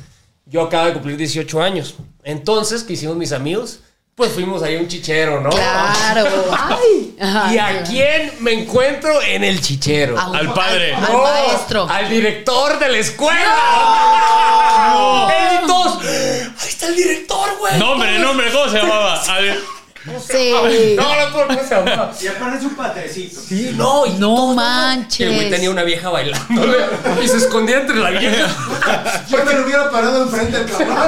[0.46, 1.94] yo acabo de cumplir 18 años.
[2.25, 3.81] Entonces, ¿qué hicimos mis amigos?
[4.16, 5.49] Pues fuimos ahí a un chichero, ¿no?
[5.51, 6.25] Claro.
[6.59, 7.14] Ay.
[7.55, 10.14] ¿Y a quién me encuentro en el chichero?
[10.14, 10.92] Un- Al padre.
[10.94, 11.88] Al, al No, maestro.
[11.88, 13.57] Al director de la escuela.
[15.38, 17.79] Él y todos, Ahí está el director, güey.
[17.79, 19.23] Nombre, nombre, ¿cómo se llamaba?
[20.06, 20.72] A ver.
[20.72, 20.96] Sí.
[20.96, 22.12] No, no, ¿cómo se llamaba?
[22.20, 23.40] Y aparte un padrecito.
[23.40, 25.20] Sí, no, y No manches.
[25.20, 26.64] Y el güey tenía una vieja bailando
[27.22, 29.26] y se escondía entre la vieja.
[29.28, 30.98] Yo me lo hubiera parado enfrente del cabrón.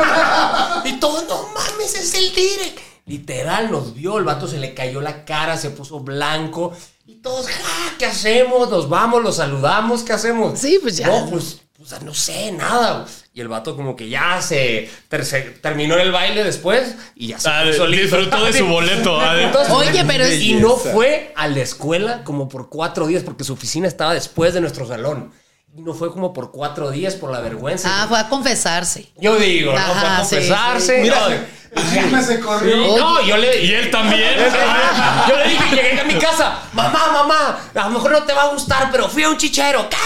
[0.85, 2.79] Y todos, no mames, es el direct.
[3.07, 6.73] Literal, nos vio, el vato se le cayó la cara, se puso blanco.
[7.07, 8.71] Y todos, ja, ¿qué hacemos?
[8.71, 10.59] Nos vamos, los saludamos, ¿qué hacemos?
[10.59, 11.09] Sí, pues ya.
[11.09, 13.05] No, pues, pues, no sé, nada.
[13.35, 17.39] Y el vato como que ya se, ter- se terminó el baile después y ya
[17.39, 19.21] se Ah, disfrutó de su boleto.
[19.21, 23.23] Ah, Entonces, Oye, pero es- Y no fue a la escuela como por cuatro días
[23.23, 25.33] porque su oficina estaba después de nuestro salón.
[25.75, 27.89] Y no fue como por cuatro días por la vergüenza.
[27.91, 29.07] Ah, fue a confesarse.
[29.19, 29.79] Yo digo, ¿no?
[29.79, 31.05] Fue a sí, confesarse.
[31.07, 31.15] No,
[31.75, 32.77] El chisme se corrió.
[32.77, 34.35] y- no, yo le Y él también.
[35.29, 38.43] Yo le dije, llegué a mi casa, mamá, mamá, a lo mejor no te va
[38.43, 39.89] a gustar, pero fui a un chichero.
[39.89, 39.97] ¿Qué?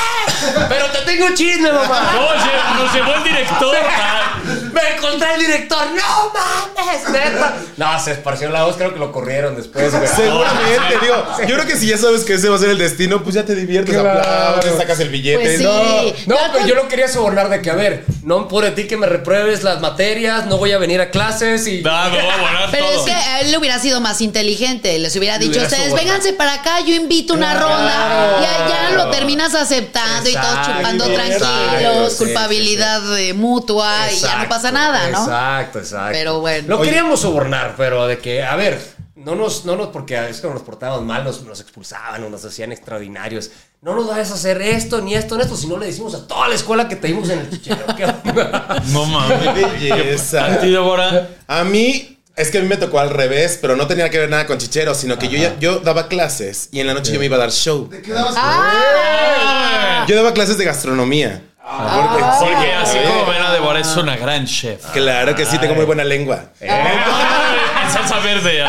[0.68, 2.12] Pero te tengo un chisme, mamá.
[2.14, 3.76] No, se- nos llevó el director.
[4.82, 5.86] Me encontré el director.
[5.94, 7.56] No mames, neta.
[7.76, 10.06] No, se esparció la voz, creo que lo corrieron después, güey.
[10.06, 13.22] Seguramente, digo, yo creo que si ya sabes que ese va a ser el destino,
[13.22, 14.20] pues ya te diviertes, Claro.
[14.20, 15.42] aplaudes, sacas el billete.
[15.42, 15.64] Pues sí.
[15.64, 18.86] No, No, Ya pero yo lo quería sobornar de que, a ver, no por ti
[18.86, 21.82] que me repruebes las materias, no voy a venir a clases y.
[21.82, 22.98] No, me voy a volar Pero todo.
[23.06, 24.98] es que a él le hubiera sido más inteligente.
[24.98, 26.08] Les hubiera dicho, hubiera ustedes sobornado.
[26.12, 27.68] vénganse para acá, yo invito una Claro.
[27.68, 28.38] ronda.
[28.42, 34.38] Y allá lo terminas aceptando y todos chupando exacto, tranquilos, culpabilidad eh, mutua y ya
[34.42, 35.18] no pasa nada, ¿no?
[35.22, 36.12] Exacto, exacto.
[36.12, 36.68] Pero bueno.
[36.68, 36.88] Lo Oye.
[36.90, 38.80] queríamos sobornar, pero de que, a ver,
[39.14, 42.44] no nos, no nos, porque es que nos portábamos mal, nos, nos expulsaban o nos
[42.44, 43.50] hacían extraordinarios.
[43.82, 46.26] No nos vayas a hacer esto, ni esto, ni esto, si no le decimos a
[46.26, 47.84] toda la escuela que te dimos en el chichero.
[48.92, 49.38] No mames.
[49.78, 50.44] qué belleza.
[50.46, 51.28] A ti, Débora.
[51.46, 54.28] A mí, es que a mí me tocó al revés, pero no tenía que ver
[54.30, 57.18] nada con chichero, sino que yo, ya- yo daba clases y en la noche yo
[57.18, 57.88] me iba a dar show.
[57.88, 60.04] Te quedabas Ah.
[60.08, 61.42] Yo daba clases de gastronomía.
[61.76, 64.84] Porque- Porque así Eh, como ven a Débora es una gran chef.
[64.92, 66.44] Claro que sí, tengo muy buena lengua.
[66.60, 66.70] En
[67.92, 68.64] salsa verde.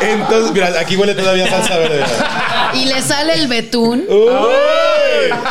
[0.00, 2.04] Entonces, mira, aquí huele todavía salsa verde.
[2.74, 4.04] Y le sale el betún.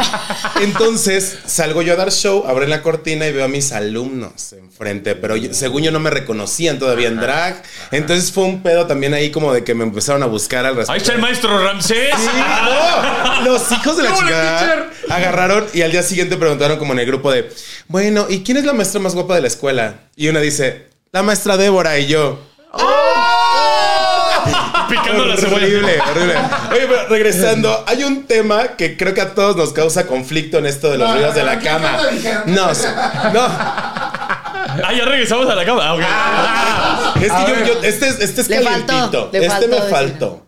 [0.62, 5.16] Entonces salgo yo a dar show, abro la cortina y veo a mis alumnos enfrente,
[5.16, 7.62] pero yo- según yo no me reconocían todavía en drag.
[7.92, 10.78] Entonces fue un pedo también ahí como de que me empezaron a buscar al Ahí
[10.78, 11.02] respecto.
[11.02, 12.10] está el maestro Ramsés.
[12.16, 12.30] Sí,
[12.66, 17.00] no, los hijos de la ¡Hola, chica agarraron y al día siguiente preguntaron como en
[17.00, 17.50] el grupo de,
[17.88, 19.96] bueno, ¿y quién es la maestra más guapa de la escuela?
[20.16, 22.40] Y una dice, la maestra Débora y yo.
[24.92, 25.66] Picando la cebolla.
[25.66, 26.36] Horrible, horrible.
[26.72, 30.66] Oye, pero regresando, hay un tema que creo que a todos nos causa conflicto en
[30.66, 31.98] esto de los No, ruidos de no, la ¿qué cama.
[32.46, 32.68] No,
[33.34, 33.42] no.
[34.84, 35.82] Ah, ya regresamos a la cama.
[35.84, 37.22] Ah, ok.
[37.22, 39.30] Es que yo, yo- este, es- este es Le faltó, calientito.
[39.32, 39.90] le este faltó me decir.
[39.92, 40.48] faltó.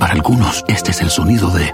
[0.00, 1.72] Para algunos, este es el sonido de,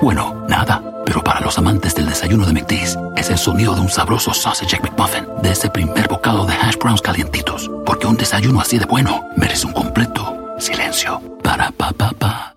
[0.00, 0.82] bueno, nada.
[1.04, 4.80] Pero para los amantes del desayuno de McDee's, es el sonido de un sabroso sausage
[4.80, 7.70] McMuffin, de ese primer bocado de hash browns calientitos.
[7.84, 11.20] Porque un desayuno así de bueno merece un completo silencio.
[11.42, 12.52] Para pa pa pa.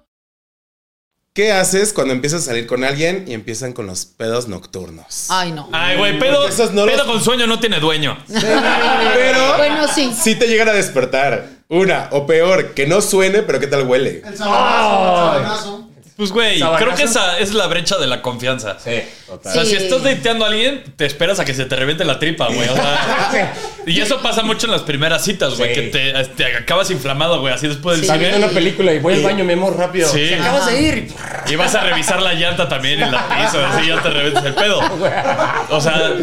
[1.34, 5.28] ¿Qué haces cuando empiezas a salir con alguien y empiezan con los pedos nocturnos?
[5.30, 5.70] Ay, no.
[5.72, 8.18] Ay, güey, pedo, Porque esos no pedo los- con sueño no tiene dueño.
[8.28, 10.12] Pero Bueno, sí.
[10.20, 11.59] sí te llegan a despertar.
[11.72, 14.24] Una, o peor, que no suene, pero ¿qué tal huele?
[14.26, 15.89] El sabanazo, el sabanazo.
[16.20, 18.76] Pues, güey, creo que esa es la brecha de la confianza.
[18.84, 19.54] Sí, O total.
[19.54, 19.70] sea, Sí.
[19.70, 22.68] si estás dateando a alguien, te esperas a que se te reviente la tripa, güey.
[22.68, 23.54] O sea,
[23.86, 25.80] y eso pasa mucho en las primeras citas, güey, Sí.
[25.80, 29.14] que te, te acabas inflamado, güey, así después del Está viendo una película y voy
[29.14, 30.10] al baño, mi amor, rápido.
[30.10, 30.28] Sí.
[30.28, 31.14] Te acabas de ir.
[31.48, 34.56] Y vas a revisar la llanta también en la piso, así ya te reventas el
[34.56, 34.82] pedo.
[35.72, 36.14] O sea,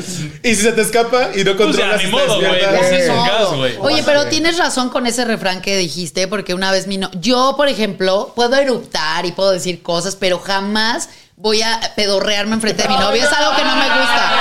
[0.42, 2.04] Y si se te escapa y no pues ya controlas.
[2.04, 2.60] ni modo, güey.
[2.76, 3.74] Pues es un gas, güey.
[3.80, 7.10] Oye, pero tienes razón con ese refrán que dijiste, porque una vez mi no...
[7.14, 12.82] Yo, por ejemplo, puedo eruptar y puedo decir cosas, pero jamás voy a pedorrearme enfrente
[12.82, 13.22] de mi novio.
[13.22, 14.32] Es algo que no me gusta.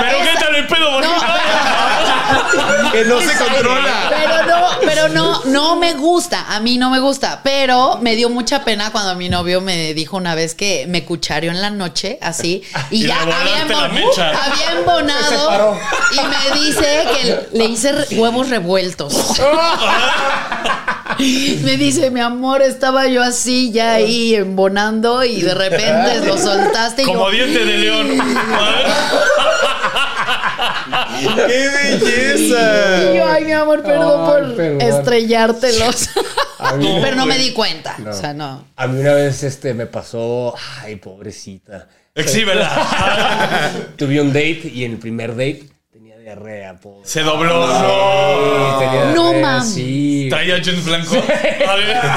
[0.00, 1.14] Pero qué tal el pedo, No?
[2.92, 4.10] Que no se controla.
[4.10, 6.46] Pero no, pero no, no me gusta.
[6.54, 7.40] A mí no me gusta.
[7.42, 11.50] Pero me dio mucha pena cuando mi novio me dijo una vez que me cuchareó
[11.50, 12.62] en la noche, así.
[12.90, 15.78] Y, Y ya había, embon- embonado.
[16.12, 16.20] Y
[16.54, 19.14] me dice que le hice huevos revueltos.
[21.18, 27.02] Me dice, mi amor, estaba yo así ya ahí embonando y de repente lo soltaste
[27.02, 28.18] y Como yo, diente de león.
[31.20, 31.68] ¡Qué
[32.00, 33.12] belleza!
[33.12, 34.80] y yo, ay, mi amor, perdón Ay, por perdón.
[34.80, 36.08] estrellártelos.
[36.78, 37.96] Mí- Pero no me di cuenta.
[38.08, 38.66] O sea, no.
[38.76, 41.88] A mí una vez este, me pasó, ay, pobrecita.
[42.14, 42.70] Exhíbela.
[43.96, 47.06] Tuve un date y en el primer date tenía diarrea, pobre.
[47.06, 47.66] Se dobló.
[47.66, 49.74] Sí, tenía No diarrea, mames.
[49.74, 50.26] Sí.
[50.30, 51.18] Traía jeans blancos.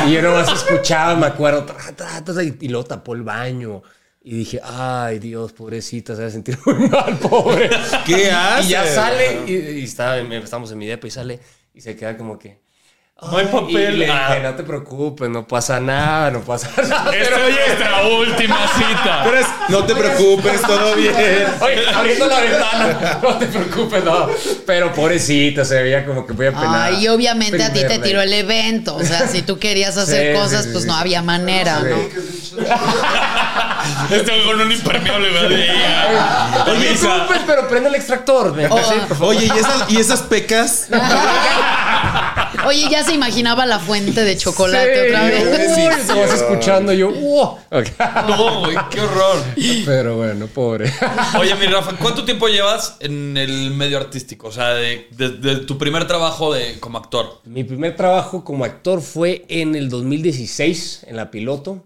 [0.08, 3.82] Y yo nomás escuchaba, me acuerdo, tra, tra, tra, y, y luego tapó el baño.
[4.30, 7.70] Y dije, ay, Dios, pobrecita, se va a sentir muy mal, pobre.
[8.06, 8.68] ¿Qué hace?
[8.68, 11.40] Y ya sale, y, en- estamos en mi depa y sale,
[11.74, 12.60] y se queda como que.
[13.20, 13.94] No hay "Ay", papel.
[13.96, 14.28] Y le Ah.
[14.30, 17.12] dije, no te preocupes, no pasa nada, no pasa nada.
[17.16, 19.22] Esta Pero, es nuestra última cita.
[19.24, 21.16] Pero es, no te preocupes, todo bien.
[21.60, 24.28] Oye, abriendo la ventana, no te preocupes, no.
[24.68, 26.92] Pero pobrecita, se veía como que voy a penar.
[26.94, 28.96] Ay, y obviamente a ti te tiró el evento.
[28.96, 30.90] O sea, si tú querías hacer Sí, cosas, sí, pues sí.
[30.90, 31.98] no había manera, ¿no?
[34.12, 35.50] Este con un impermeable, ¿verdad?
[36.68, 38.54] No te preocupes, pero prende el extractor.
[38.54, 38.78] ¿me- Oh.
[38.78, 39.36] sí, por favor.
[39.36, 40.88] Oye, ¿y esas, ¿y esas pecas?
[42.68, 46.08] Oye, ya se imaginaba la fuente de chocolate Sí, otra vez.
[46.08, 47.58] te vas escuchando y yo, wow.
[48.28, 49.38] No, güey, qué horror.
[49.86, 50.92] Pero bueno, pobre.
[51.40, 54.48] Oye, mi Rafa, ¿cuánto tiempo llevas en el medio artístico?
[54.48, 57.42] O sea, de, de- de tu primer trabajo de, como actor.
[57.46, 61.84] Mi primer trabajo como actor fue en el 2016, en la piloto.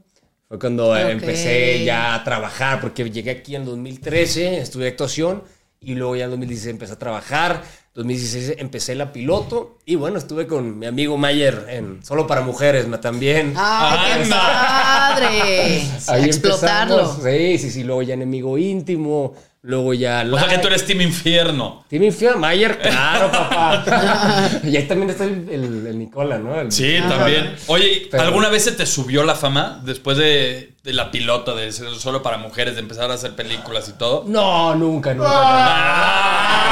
[0.48, 5.44] Fue cuando empecé ya a trabajar, porque llegué aquí en 2013, estudié actuación
[5.80, 7.63] y luego ya en 2016 empecé a trabajar.
[7.93, 12.88] 2016 empecé la piloto y bueno, estuve con mi amigo Mayer en Solo para Mujeres
[12.88, 13.54] ma- también.
[13.58, 14.38] ¡Ay, qué Anda.
[14.39, 15.82] padre!
[16.08, 16.99] A Ahí explotarlo.
[17.01, 17.23] empezamos.
[17.23, 17.84] Sí, sí, sí.
[17.84, 19.34] Luego ya enemigo íntimo.
[19.63, 20.25] Luego ya.
[20.32, 21.86] O sea, que tú eres Team Infierno.
[21.88, 24.49] Team Infiel, Mayer, claro, papá.
[24.63, 26.60] y ahí también está el, el- el Nicola, ¿no?
[26.60, 27.54] El- Sí, también.
[27.67, 31.72] Oye, Pero- ¿alguna vez se te subió la fama después de, de la pilota, de
[31.72, 34.24] ser solo para mujeres, de empezar a hacer películas y todo?
[34.28, 35.30] No, nunca, nunca.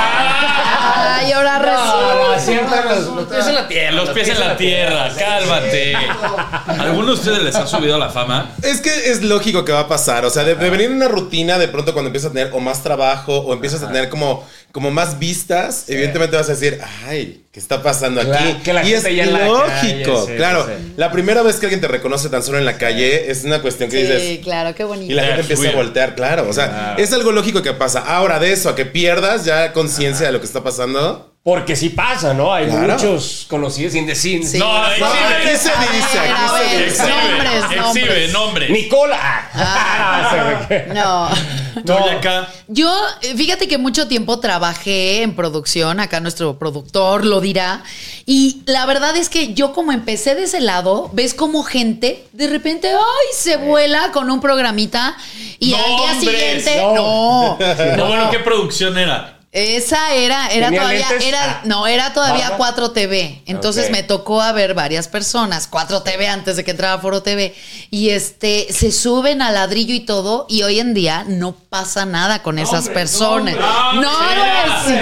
[0.91, 2.85] Ay, ahora No, resulta.
[2.95, 3.91] los, los pies en la tierra.
[3.95, 5.95] Los pies en la tierra, cálmate.
[6.67, 8.51] ¿Alguno de ustedes les ha subido la fama?
[8.63, 10.25] Es que es lógico que va a pasar.
[10.25, 12.59] O sea, de, de venir en una rutina, de pronto cuando empiezas a tener o
[12.59, 17.43] más trabajo o empiezas a tener como, como más vistas, evidentemente vas a decir, ay,
[17.51, 18.53] ¿qué está pasando aquí?
[18.63, 20.65] Que la y es gente ya en la lógico, calle, sí, claro.
[20.65, 20.93] sí.
[20.97, 23.89] La primera vez que alguien te reconoce tan solo en la calle es una cuestión
[23.89, 24.39] que dices.
[24.43, 25.13] claro, qué Y bonito.
[25.15, 26.47] la gente empieza a voltear, claro.
[26.49, 27.99] O sea, es algo lógico que pasa.
[27.99, 31.35] Ahora, de eso a que pierdas ya conciencia de lo que está pasando.
[31.49, 32.53] Porque sí pasa, ¿no?
[32.53, 32.93] Hay Claro.
[32.93, 34.45] muchos conocidos sin decir.
[34.45, 34.59] Sí.
[34.59, 35.07] No, No, exhibe.
[35.07, 37.03] aquí se dice, a aquí se ver, dice.
[37.09, 37.85] nombres, nombres.
[38.05, 38.69] exhibe, nombres.
[38.69, 39.49] Nicola.
[39.53, 41.29] Ah, no.
[41.85, 42.49] Tú, acá.
[42.67, 47.83] Yo, eh, fíjate que mucho tiempo trabajé en producción, acá nuestro productor lo dirá,
[48.27, 52.47] y la verdad es que yo como empecé de ese lado, ves como gente de
[52.47, 55.17] repente, ay, se vuela con un programita
[55.57, 57.57] y al día siguiente, no.
[57.57, 57.57] no,
[57.97, 59.38] No, bueno, ¿qué producción era?
[59.51, 61.27] Esa era, era ¿Tenía todavía, lentes?
[61.27, 61.61] era, Ah.
[61.65, 62.57] no, era todavía ¿Barba?
[62.57, 63.41] 4 TV.
[63.47, 63.91] Entonces Ok.
[63.91, 67.55] me tocó a ver varias personas, 4 TV antes de que entrara Foro TV.
[67.89, 70.45] Y este, se suben al ladrillo y todo.
[70.49, 73.55] Y hoy en día no pasa nada con esas personas.
[73.55, 74.99] No, nombres.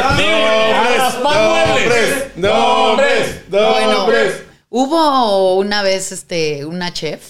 [2.38, 4.06] no, Nombres, nombres, Bueno,
[4.70, 7.22] hubo una vez este, una chef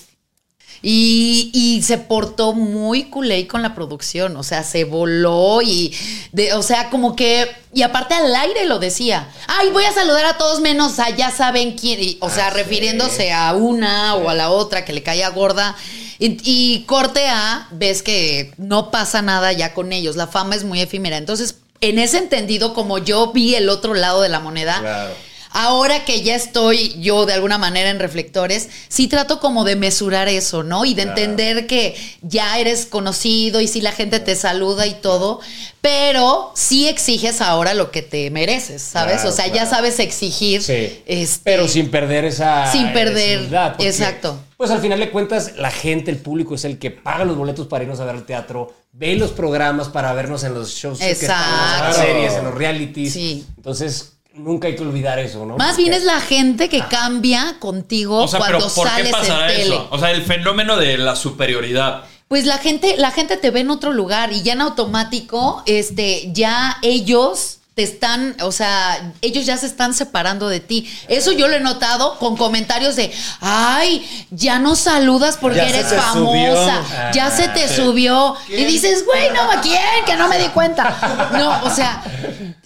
[0.82, 5.96] y, y se portó muy culé con la producción, o sea, se voló y,
[6.32, 10.26] de, o sea, como que, y aparte al aire lo decía, ay, voy a saludar
[10.26, 14.34] a todos menos a ya saben quién, y, o sea, refiriéndose a una o a
[14.34, 15.76] la otra que le caía gorda.
[16.20, 20.64] Y, y corte A, ves que no pasa nada ya con ellos, la fama es
[20.64, 21.18] muy efímera.
[21.18, 25.14] Entonces, en ese entendido, como yo vi el otro lado de la moneda, Claro.
[25.60, 30.28] Ahora que ya estoy yo de alguna manera en reflectores, sí trato como de mesurar
[30.28, 30.86] eso, ¿no?
[30.86, 35.40] Y de entender que ya eres conocido y sí la gente te saluda y todo,
[35.82, 39.16] pero sí exiges ahora lo que te mereces, ¿sabes?
[39.16, 40.62] Claro, o sea, ya sabes exigir.
[40.62, 41.02] Sí.
[41.08, 42.72] este, Pero sin perder esa.
[42.72, 44.40] Sin perder, porque, exacto.
[44.58, 47.66] Pues al final de cuentas, la gente, el público es el que paga los boletos
[47.66, 51.10] para irnos a ver el teatro, ve los programas para vernos en los shows, que
[51.10, 52.02] estamos, en las Exacto.
[52.02, 53.14] series, en los realities.
[53.14, 53.46] Sí.
[53.56, 55.58] Entonces, nunca hay que olvidar eso, ¿no?
[55.58, 58.90] Más Porque- bien es la gente que cambia contigo O sea, pero cuando ¿por qué
[58.92, 59.76] sales pasará en tele.
[59.76, 59.88] eso?
[59.92, 62.04] O sea, el fenómeno de la superioridad.
[62.28, 66.30] Pues la gente, la gente te ve en otro lugar y ya en automático, este,
[66.34, 70.92] ya ellos te están, o sea, ellos ya se están separando de ti.
[71.08, 75.94] Eso yo lo he notado con comentarios de, ay, ya no saludas porque Ya eres
[75.94, 77.12] famosa, subió.
[77.14, 78.36] ya se te subió.
[78.50, 79.80] Y dices, güey, no, ¿a quién?
[80.08, 81.30] Que no me di cuenta.
[81.34, 82.04] No, o sea,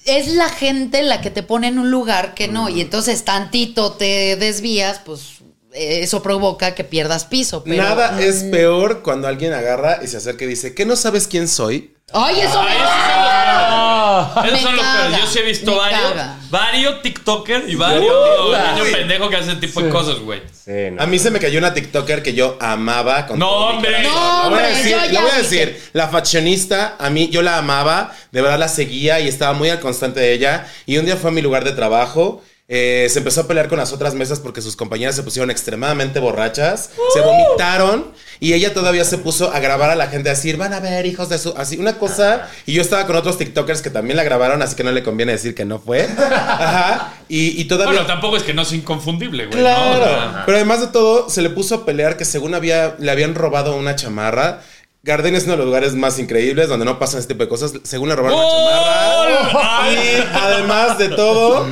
[0.05, 2.69] es la gente la que te pone en un lugar que no.
[2.69, 5.41] Y entonces tantito te desvías, pues
[5.73, 7.65] eso provoca que pierdas piso.
[7.65, 10.95] Pero, Nada mm, es peor cuando alguien agarra y se acerca y dice, ¿qué no
[10.95, 11.95] sabes quién soy?
[12.13, 14.43] Ay, eso me Ah.
[14.45, 15.19] Esos son los caga, peores.
[15.19, 16.35] Yo sí he visto me varios, caga.
[16.49, 20.41] varios TikToker y varios niños pendejos que hacen ese tipo de cosas, güey.
[20.51, 21.01] Sí, no.
[21.01, 23.25] A mí se me cayó una TikToker que yo amaba.
[23.27, 23.91] Con No, todo mi hombre.
[23.91, 24.13] corazón.
[24.13, 25.65] No, Lo voy a hombre, decir, yo lo ya voy a dije.
[25.65, 25.89] decir.
[25.93, 29.79] La fashionista, a mí yo la amaba, de verdad la seguía y estaba muy al
[29.79, 30.67] constante de ella.
[30.85, 32.43] Y un día fue a mi lugar de trabajo.
[32.73, 36.21] Eh, se empezó a pelear con las otras mesas porque sus compañeras se pusieron extremadamente
[36.21, 40.55] borrachas, se vomitaron y ella todavía se puso a grabar a la gente a decir,
[40.55, 41.53] van a ver hijos de su...
[41.57, 42.47] Así, una cosa.
[42.65, 45.33] Y yo estaba con otros TikTokers que también la grabaron, así que no le conviene
[45.33, 46.07] decir que no fue.
[46.17, 47.15] Ajá.
[47.27, 47.91] Y, y todavía...
[47.91, 49.57] Bueno, tampoco es que no sea inconfundible, güey.
[49.57, 49.63] ¿no?
[49.63, 50.03] Claro.
[50.03, 53.11] O sea, Pero además de todo, se le puso a pelear que según había, le
[53.11, 54.61] habían robado una chamarra.
[55.03, 57.73] Garden es uno de los lugares más increíbles donde no pasan este tipo de cosas.
[57.83, 59.91] Según le robaron una chamarra.
[59.91, 61.67] Y además de todo,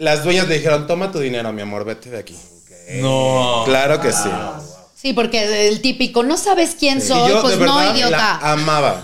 [0.00, 2.36] las dueñas le dijeron, toma tu dinero, mi amor, vete de aquí.
[3.00, 3.62] No.
[3.66, 4.28] Claro que sí.
[4.94, 8.52] Sí, porque el típico, no sabes quién Y soy, yo pues de no, la idiota.
[8.52, 9.00] amaba.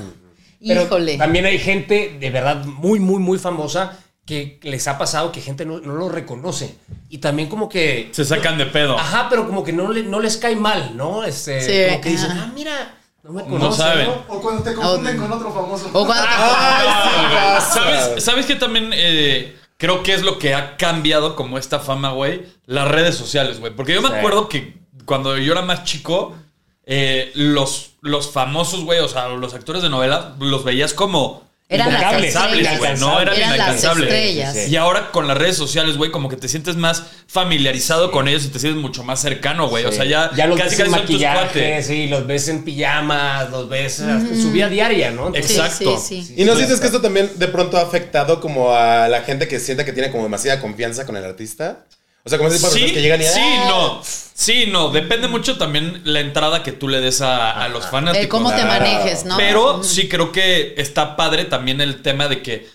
[0.67, 1.17] Pero Híjole.
[1.17, 5.65] También hay gente de verdad muy, muy, muy famosa que les ha pasado que gente
[5.65, 6.75] no, no lo reconoce.
[7.09, 8.09] Y también como que...
[8.13, 8.99] Se sacan de pedo.
[8.99, 11.23] Ajá, pero como que no, le- no les cae mal, ¿no?
[11.25, 14.09] Este, Sí, como que dicen, ah, mira, no me No conoce, saben.
[14.29, 15.89] O cuando te confunden con otro famoso.
[15.93, 17.75] O cuando- Ay, sí pasa.
[17.75, 22.13] ¿Sabes, ¿Sabes qué también eh, creo que es lo que ha cambiado como esta fama,
[22.13, 22.47] güey?
[22.67, 23.75] Las redes sociales, güey.
[23.75, 26.37] Porque yo me acuerdo que cuando yo era más chico,
[26.85, 31.46] eh, los, los famosos, güey, o sea, los actores de novelas, los veías como...
[31.69, 32.79] Eran las inalcanzables, estrellas.
[32.79, 34.69] güey, no eran, Eran las estrellas.
[34.69, 38.45] Y ahora con las redes sociales, güey, como que te sientes más familiarizado con ellos
[38.45, 39.85] y te sientes mucho más cercano, güey.
[39.85, 42.63] O sea, ya, ya los casi ves en casi tus maquillaje, sí, los ves en
[42.63, 45.27] pijamas, los ves en su vida diaria, ¿no?
[45.27, 45.99] Entonces, Exacto.
[45.99, 46.35] sí, sí.
[46.37, 49.59] ¿Y no sientes que esto también de pronto ha afectado como a la gente que
[49.59, 51.85] siente que tiene como demasiada confianza con el artista?
[52.27, 53.25] O sea, como de Sí, personas que llegan y...
[53.25, 53.65] sí, "Ah".
[53.69, 54.03] no.
[54.35, 54.91] Sí, no.
[54.91, 58.23] Depende mucho también la entrada que tú le des a, a los fanáticos.
[58.23, 59.37] De cómo te manejes, ¿no?
[59.39, 62.67] Pero sí creo que está padre también el tema de que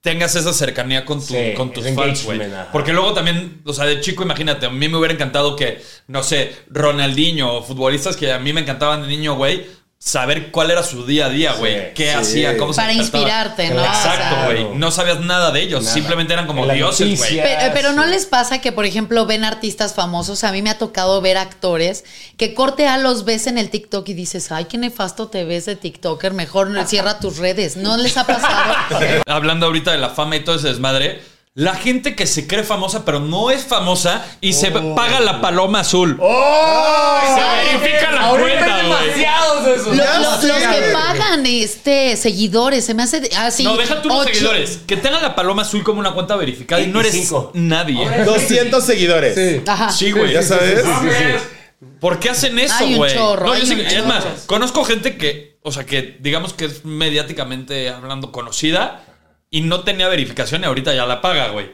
[0.00, 2.40] tengas esa cercanía con, tu- Sí, con tus fans, güey.
[2.72, 6.22] Porque luego también, o sea, de chico, imagínate, a mí me hubiera encantado que, no
[6.22, 9.66] sé, Ronaldinho o futbolistas que a mí me encantaban de niño, güey,
[10.06, 11.74] saber cuál era su día a día, güey.
[11.74, 12.16] Sí, qué sí.
[12.16, 13.84] hacía, cómo se Para inspirarte, ¿no?
[13.84, 14.68] Exacto, O sea, güey.
[14.76, 15.94] No sabías nada de ellos, Nada.
[15.94, 17.40] simplemente eran como dioses, güey.
[17.42, 20.44] Pero, pero no les pasa que, por ejemplo, ven artistas famosos.
[20.44, 22.04] A mí me ha tocado ver actores
[22.36, 25.66] que corte a los ves en el TikTok y dices, ay, qué nefasto te ves
[25.66, 27.76] de TikToker, mejor cierra tus redes.
[27.76, 28.74] ¿No les ha pasado?
[29.26, 31.20] hablando ahorita de la fama y todo ese desmadre,
[31.58, 35.80] la gente que se cree famosa pero no es famosa y se paga la paloma
[35.80, 36.16] azul.
[36.20, 39.04] se verifica la cuenta, hay güey.
[39.08, 39.96] demasiados esos.
[39.96, 40.48] Lo- Ya lo- sé.
[40.48, 43.64] los que pagan este seguidores, se me hace de- así.
[43.64, 44.80] No, deja tú los ocho- seguidores.
[44.86, 47.52] Que tengan la paloma azul como una cuenta verificada y no eres 25.
[47.54, 48.06] nadie.
[48.26, 49.66] 200 seguidores.
[49.66, 49.90] Ajá.
[49.90, 50.32] Sí, güey.
[50.34, 50.84] ¿Ya sabes?
[52.00, 53.14] ¿Por qué hacen eso, Hay un güey?
[53.14, 54.06] chorro, No, hay yo sí- un es chorro.
[54.08, 59.02] más, conozco gente que, o sea, que digamos que es mediáticamente hablando conocida
[59.56, 61.70] y no tenía verificación y ahorita ya la paga, güey.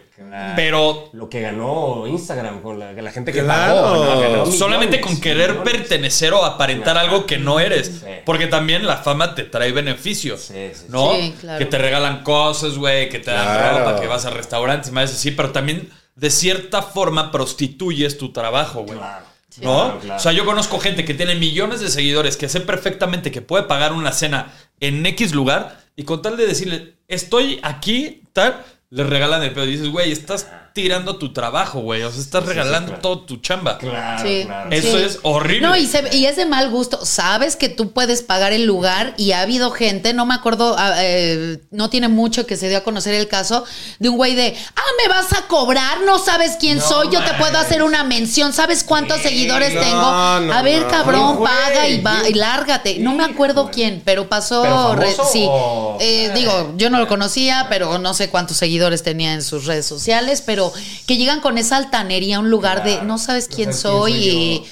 [0.54, 3.74] Pero Lo que ganó Instagram con la, la gente que Claro.
[3.82, 4.04] pagó.
[4.04, 4.20] ¿no?
[4.20, 5.72] Ganó solamente millones, con querer millones.
[5.72, 7.86] pertenecer o aparentar algo que no eres.
[8.00, 8.06] Sí.
[8.24, 10.42] Porque también la fama te trae beneficios.
[10.42, 11.12] Sí, sí, ¿No?
[11.14, 11.58] sí, claro.
[11.58, 13.78] Que te regalan cosas, güey, que te dan Claro.
[13.80, 18.32] ropa, que vas a restaurantes y más así, pero también de cierta forma prostituyes tu
[18.32, 18.98] trabajo, güey.
[18.98, 19.24] Claro.
[19.60, 19.84] ¿No?
[19.84, 20.16] Claro, claro.
[20.16, 23.64] O sea, yo conozco gente que tiene millones de seguidores, que sé perfectamente que puede
[23.64, 29.04] pagar una cena en X lugar y con tal de decirle, estoy aquí, tal, le
[29.04, 29.64] regalan el pedo.
[29.64, 32.02] Y dices, güey, estás tirando tu trabajo, güey.
[32.02, 33.02] O sea, estás regalando claro.
[33.02, 33.78] todo tu chamba.
[33.78, 34.42] Claro, Sí.
[34.46, 34.70] claro.
[34.70, 35.04] Eso Sí.
[35.04, 35.66] es horrible.
[35.68, 37.04] No, y, se- y es de mal gusto.
[37.04, 40.94] Sabes que tú puedes pagar el lugar y ha habido gente, no me acuerdo, ah,
[40.98, 43.64] eh, no tiene mucho que se dio a conocer el caso,
[43.98, 47.34] de un güey de, ah, me vas a cobrar, no sabes quién soy, yo te
[47.34, 49.96] puedo hacer una mención, ¿sabes cuántos seguidores no, tengo?
[50.00, 50.88] no, a ver, no.
[50.88, 52.98] cabrón, Güey, paga y va y lárgate.
[52.98, 55.46] No me acuerdo quién, pero pasó, ¿Pero re- famoso sí.
[55.48, 59.66] o- Eh, digo, yo no lo conocía, pero no sé cuántos seguidores tenía en sus
[59.66, 60.61] redes sociales, pero
[61.06, 63.74] que llegan con esa altanería a un lugar de, no sabes No quién sabes quién
[63.74, 64.62] soy soy y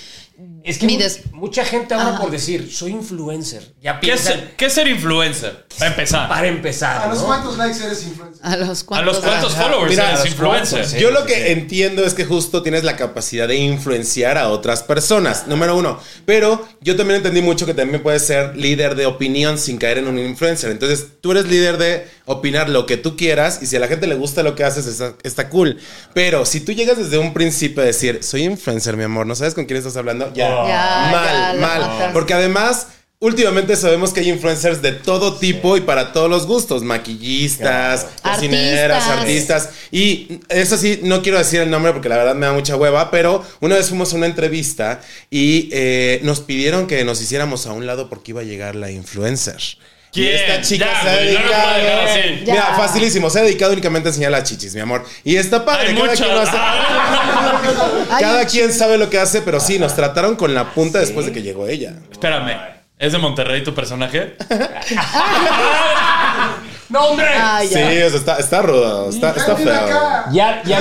[0.64, 1.20] Es que mides.
[1.32, 2.20] mucha gente ahora Ajá.
[2.20, 3.72] por decir, soy influencer.
[3.80, 5.66] Ya ¿Qué es, qué es ser influencer?
[5.78, 6.28] Para empezar.
[6.28, 7.02] para empezar.
[7.02, 7.26] ¿A los ¿no?
[7.26, 8.44] cuántos likes eres influencer?
[8.44, 9.14] A los ¿A cuantos.
[9.14, 9.62] los cuantos Ajá.
[9.64, 10.86] followers Mira, eres influencer?
[10.86, 10.98] sí.
[11.00, 15.46] Yo lo que entiendo es que justo tienes la capacidad de influenciar a otras personas,
[15.46, 15.98] número uno.
[16.26, 20.08] Pero yo también entendí mucho que también puedes ser líder de opinión sin caer en
[20.08, 20.70] un influencer.
[20.70, 24.06] Entonces tú eres líder de opinar lo que tú quieras y si a la gente
[24.06, 25.78] le gusta lo que haces está, está cool.
[26.14, 29.54] Pero si tú llegas desde un principio a decir, soy influencer, mi amor, no sabes
[29.54, 32.10] con quién estás hablando, ya, Ya, mal, ya, mal.
[32.12, 32.86] Porque además...
[33.22, 39.06] Últimamente sabemos que hay influencers de todo tipo y para todos los gustos, maquillistas, cocineras,
[39.08, 39.66] Artistas.
[39.66, 39.70] artistas.
[39.90, 43.10] Y eso sí, no quiero decir el nombre porque la verdad me da mucha hueva,
[43.10, 47.72] pero una vez fuimos a una entrevista y eh, nos pidieron que nos hiciéramos a
[47.74, 49.60] un lado porque iba a llegar la influencer.
[50.12, 50.34] Y ¿Quién?
[50.34, 52.40] esta chica Ya, se ha no dedicado.
[52.46, 55.04] Mira, facilísimo, se ha dedicado únicamente a enseñar las chichis, mi amor.
[55.22, 56.20] Y está padre, Hay cada, muchas.
[56.26, 56.58] quien, lo hace-
[58.20, 61.32] cada quien sabe lo que hace, pero sí, nos trataron con la punta después de
[61.32, 61.92] que llegó ella.
[62.10, 62.56] Espérame.
[62.98, 64.34] ¿Es de Monterrey tu personaje?
[66.90, 67.26] No, hombre.
[67.68, 69.88] Sí, o sea, está, está rudo, está, feo.
[70.32, 70.78] Ya, ya,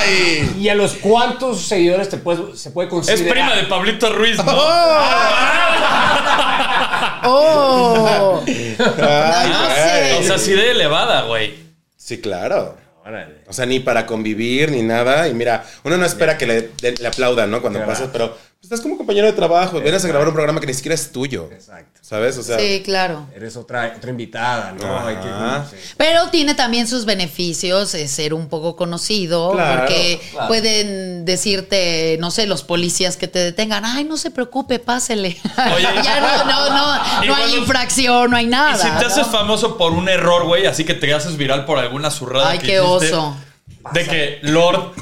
[0.00, 0.54] ¡Ay!
[0.58, 3.30] ¿Y a los cuántos seguidores te puede, se puede Es considerar?
[3.30, 4.44] prima de Pablito Ruiz, ¿no?
[7.24, 8.42] Oh.
[8.46, 10.14] Ay, no güey.
[10.18, 11.54] O sea, así de elevada, güey.
[11.96, 12.76] Sí, claro.
[13.48, 15.28] O sea, ni para convivir, ni nada.
[15.28, 17.62] Y mira, uno no espera que le, de- le aplaudan, ¿no?
[17.62, 19.80] Cuando pasas, pero estás como compañero de trabajo.
[19.80, 21.48] Vienes a grabar un programa que ni siquiera es tuyo.
[21.52, 22.00] Exacto.
[22.02, 22.36] ¿Sabes?
[22.38, 23.26] O sea, Sí, claro.
[23.34, 25.06] Eres otra, otra invitada, ¿no?
[25.06, 25.76] Hay que-.
[25.96, 30.48] Pero tiene también sus beneficios eh, ser un poco conocido, Claro, porque claro.
[30.48, 35.36] pueden decirte, no sé, los policías que te detengan, ay, no se preocupe, pásele.
[35.74, 35.86] Oye.
[36.02, 38.74] ya no, no, no, no hay infracción, no hay nada.
[38.74, 39.06] Y si te ¿no?
[39.06, 42.58] haces famoso por un error, güey, así que te haces viral por alguna zurrada Ay,
[42.58, 43.36] que qué hiciste, oso.
[43.92, 44.92] De que Lord,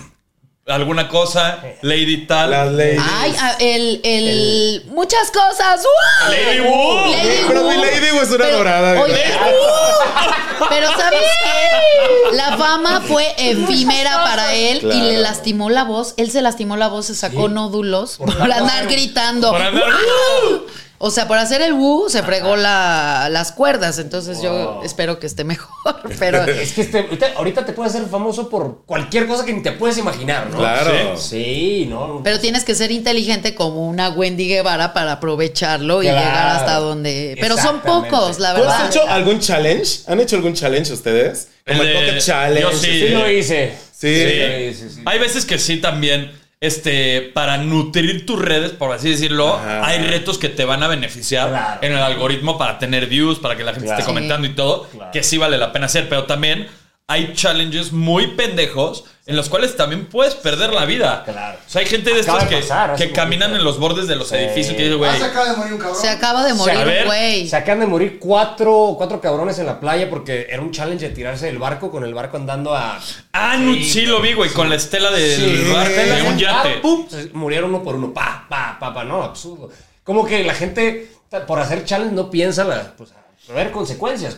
[0.74, 2.50] alguna cosa, Lady tal.
[2.50, 3.00] las ladies.
[3.20, 5.80] Ay, el, el, muchas cosas.
[5.84, 6.30] ¡uh!
[6.30, 7.06] Lady Wu.
[7.12, 7.70] Lady Pero Wu.
[7.70, 9.00] mi Lady Wu es una Pero, dorada.
[9.00, 10.64] Oye, ¡uh!
[10.68, 12.36] pero ¿sabes qué?
[12.36, 16.14] La fama fue efímera para él y le lastimó la voz.
[16.16, 19.52] Él se lastimó la voz, se sacó nódulos por, andar gritando.
[19.52, 20.62] Por andar- ¡uh!
[20.98, 23.98] O sea, por hacer el wu se fregó la- las cuerdas.
[23.98, 25.74] Entonces yo espero que esté mejor.
[26.18, 29.62] Pero Es que este- ahorita, ahorita te puedes hacer famoso por cualquier cosa que ni
[29.62, 30.58] te puedes imaginar, ¿no?
[30.58, 31.16] Claro.
[31.16, 32.20] Sí, ¿no?
[32.24, 37.36] Pero tienes que ser inteligente como una Wendy Guevara para aprovecharlo y llegar hasta donde.
[37.40, 38.82] Pero son pocos, la ¿Tú verdad.
[38.86, 40.00] has hecho algún challenge?
[40.06, 41.48] ¿Han hecho algún challenge ustedes?
[41.66, 42.62] Como el, El Pocket Challenge.
[42.62, 42.86] yo sí.
[42.86, 43.74] Sí lo hice.
[43.92, 44.14] Sí.
[44.14, 45.02] Sí, sí, sí.
[45.04, 46.30] Hay veces que sí también,
[46.60, 49.86] este, para nutrir tus redes, por así decirlo, Ajá.
[49.86, 51.78] hay retos que te van a beneficiar Claro.
[51.82, 54.00] en el algoritmo para tener views, para que la gente Claro.
[54.00, 56.66] esté comentando y todo, que sí vale la pena hacer, pero también
[57.08, 61.22] hay challenges muy pendejos en los cuales también puedes perder la vida.
[61.24, 61.58] Claro.
[61.64, 62.64] O sea, hay gente de de que,
[62.96, 65.56] que caminan en los bordes de los edificios que dice, güey, Ah, se acaba de
[65.56, 66.00] morir un cabrón.
[66.00, 67.48] Se acaba de morir güey.
[67.48, 71.14] Se acaban de morir cuatro, cuatro cabrones en la playa porque era un challenge de
[71.14, 73.00] tirarse del barco con el barco andando a.
[73.32, 76.80] ah, no, sí, lo vi, güey, con la estela del Sí, bar- de un yate.
[76.84, 78.12] Ah, murieron uno por uno.
[78.12, 79.04] Pa, pa, pa, pa.
[79.04, 79.70] No, absurdo.
[80.04, 81.10] Como que la gente,
[81.48, 83.10] por hacer challenge, no piensa la, pues,
[83.48, 84.36] a ver consecuencias.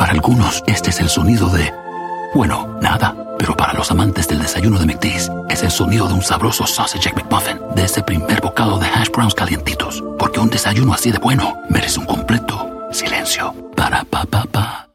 [0.00, 1.74] Para algunos, este es el sonido de,
[2.32, 3.14] bueno, nada.
[3.38, 7.12] Pero para los amantes del desayuno de McDee's, es el sonido de un sabroso sausage
[7.12, 10.02] McMuffin, de ese primer bocado de hash browns calientitos.
[10.18, 13.54] Porque un desayuno así de bueno merece un completo silencio.
[13.76, 14.90] Para pa pa pa.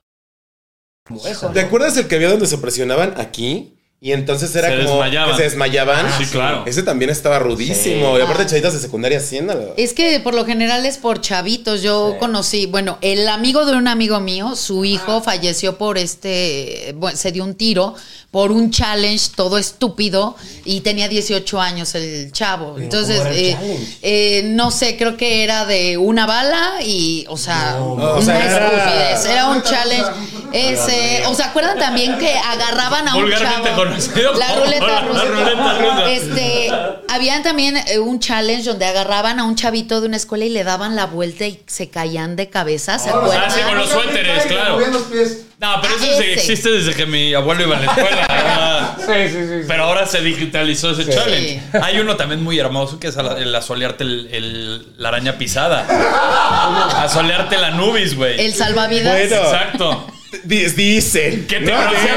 [1.53, 3.74] ¿Te acuerdas el que había donde se presionaban aquí?
[4.05, 5.31] Y entonces era Se como desmayaban.
[5.31, 6.05] que se desmayaban.
[6.19, 6.61] Sí, claro.
[6.67, 8.19] Ese también estaba rudísimo.
[8.19, 9.73] Y aparte, chavitas de secundaria haciéndolo.
[9.77, 11.81] Es que por lo general es por chavitos.
[11.81, 17.17] Yo conocí, bueno, el amigo de un amigo mío, su hijo falleció por este, bueno,
[17.17, 17.95] se dio un tiro
[18.35, 22.77] por un challenge todo estúpido y tenía 18 años el chavo.
[22.77, 27.25] Entonces, ¿cómo era el eh, eh, no sé, creo que era de una bala y,
[27.29, 29.25] o sea, o una sea, era- estupidez.
[29.33, 30.11] Era un challenge
[30.51, 31.23] ese.
[31.27, 33.73] O sea, ¿acuerdan también que agarraban a un chavo?
[33.73, 35.23] conocido La ruleta rusa.
[35.23, 36.11] La ruleta rusa.
[36.11, 36.71] Este,
[37.07, 40.65] habían también eh, un challenge donde agarraban a un chavito de una escuela y le
[40.65, 43.43] daban la vuelta y se caían de cabeza, ¿se acuerdan?
[43.47, 44.73] Ah, sí, con los suéteres, claro.
[44.73, 45.37] Movían los pies.
[45.59, 46.33] No, pero Ah, eso sí ese.
[46.33, 48.27] existe desde que mi abuelo iba a la escuela.
[48.29, 49.65] Ah, Sí, sí, sí.
[49.67, 51.11] Pero ahora se digitalizó ese Sí.
[51.13, 51.61] challenge.
[51.81, 55.85] Hay uno también muy hermoso que es al- el asolearte el, el- la araña pisada.
[57.03, 58.39] Asolearte la nubis, güey.
[58.43, 59.13] El salvavidas.
[59.29, 59.35] Bueno.
[59.35, 60.07] Exacto.
[60.43, 61.45] Di- Dicen.
[61.47, 61.77] ¿Qué te ¿no?
[61.77, 62.07] produce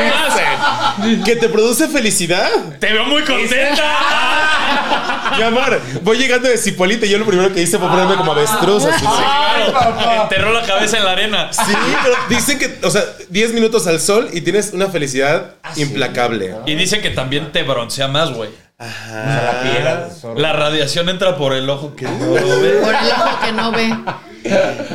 [1.05, 1.25] Dicen.
[1.25, 2.51] Que te produce felicidad.
[2.79, 3.83] Te veo muy contenta.
[5.37, 8.33] Mi amor, voy llegando de Cipolite y yo lo primero que hice fue ponerme como
[8.33, 8.85] avestruz.
[8.87, 9.05] así.
[9.05, 11.53] Claro, enterró la cabeza en la arena.
[11.53, 16.55] Sí, pero dicen que, o sea, 10 minutos al sol y tienes una felicidad implacable.
[16.67, 18.51] Y dicen que también te broncea más, güey.
[18.79, 20.41] La piel.
[20.41, 22.71] La radiación entra por el ojo que no lo ve.
[22.83, 23.95] Por el ojo que no ve.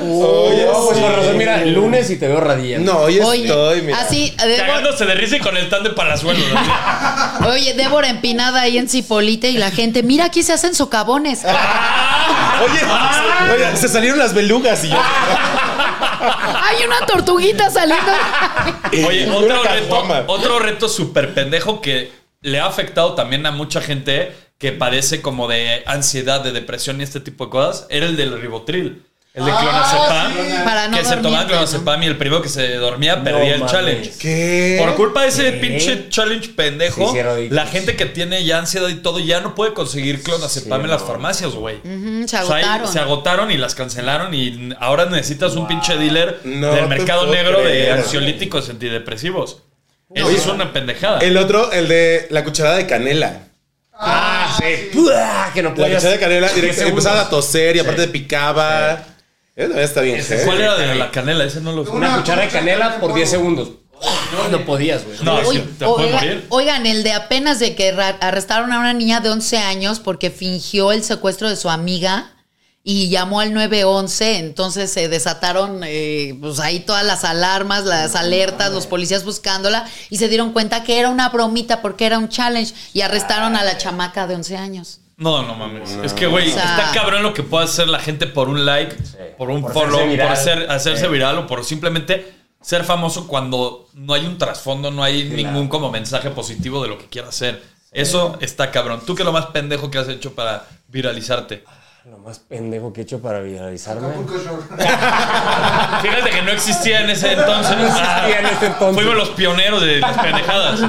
[0.02, 1.04] Oye, No, pues sí.
[1.04, 2.90] con razón, mira, el lunes y te veo radiante.
[2.90, 4.00] No, hoy Oye, estoy, mira.
[4.00, 6.44] así, Débora, Cagándose de risa y con el tan de palazuelos.
[6.56, 7.46] así.
[7.46, 11.44] oye, Débora empinada ahí en Cipolite y la gente, mira, aquí se hacen socavones.
[12.64, 12.80] Oye,
[13.56, 14.96] oye, se salieron las belugas y yo.
[14.98, 18.12] Hay una tortuguita saliendo.
[19.08, 24.32] Oye, otro reto, otro reto súper pendejo que le ha afectado también a mucha gente
[24.60, 28.40] que padece como de ansiedad, de depresión y este tipo de cosas, era el del
[28.40, 29.02] ribotril.
[29.34, 30.64] El de clonazepam.
[30.64, 33.72] Para no que se tomaba clonazepam y el primero que se dormía perdía el mames.
[33.72, 34.12] challenge.
[34.20, 34.78] ¿Qué?
[34.80, 37.18] Por culpa de ese pinche challenge pendejo, Sí,
[37.50, 40.90] la gente que tiene ya ansiedad y todo ya no puede conseguir clonazepam Sí, en
[40.92, 41.78] las farmacias, güey.
[41.78, 42.88] Ujú, se O sea, ahí agotaron.
[42.94, 47.60] se agotaron y las cancelaron y ahora necesitas un pinche dealer No del mercado negro
[47.64, 49.64] de ansiolíticos antidepresivos.
[50.14, 51.20] Eso es una pendejada.
[51.20, 53.48] El otro, el de la cucharada de canela.
[53.94, 54.90] Ah, sí.
[54.94, 55.90] Puah, Que no La podías.
[55.96, 56.78] cucharada de canela segundos.
[56.80, 59.04] empezaba a toser y aparte picaba.
[59.56, 60.22] Eso también está bien.
[60.46, 61.44] ¿Cuál era de la canela?
[61.44, 61.92] Ese no lo sé.
[61.92, 63.70] Una cuchara de canela por 10 segundos.
[64.34, 65.18] No, no podías, güey.
[65.22, 66.46] No, sí, te puede oiga- morir.
[66.50, 70.30] oigan, el de apenas de que ra- arrestaron a una niña de 11 años porque
[70.32, 72.32] fingió el secuestro de su amiga
[72.86, 78.72] y llamó al 911, entonces se desataron eh, pues ahí todas las alarmas, las alertas,
[78.74, 82.74] los policías buscándola y se dieron cuenta que era una bromita porque era un challenge
[82.94, 85.00] y arrestaron a la chamaca de 11 años.
[85.16, 85.92] No, no mames.
[86.04, 88.66] Es que, güey, O sea- está cabrón lo que puede hacer la gente por un
[88.66, 88.96] like,
[89.38, 90.28] por un Por follow, hacerse viral.
[90.28, 91.12] por ser- hacerse Sí.
[91.12, 95.90] viral o por simplemente ser famoso cuando no hay un trasfondo, no hay ningún como
[95.92, 97.64] mensaje positivo de lo que quiera hacer.
[97.92, 99.04] Eso está cabrón.
[99.06, 101.64] ¿Tú qué es lo más pendejo que has hecho para viralizarte?
[102.06, 104.10] Lo más pendejo que he hecho para viralizarme.
[106.02, 107.78] Fíjate que no existía en ese entonces.
[107.78, 108.96] No existía en ese entonces.
[108.96, 110.82] Fuimos los pioneros de las pendejadas.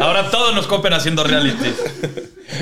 [0.00, 1.74] Ahora todos nos copian haciendo reality.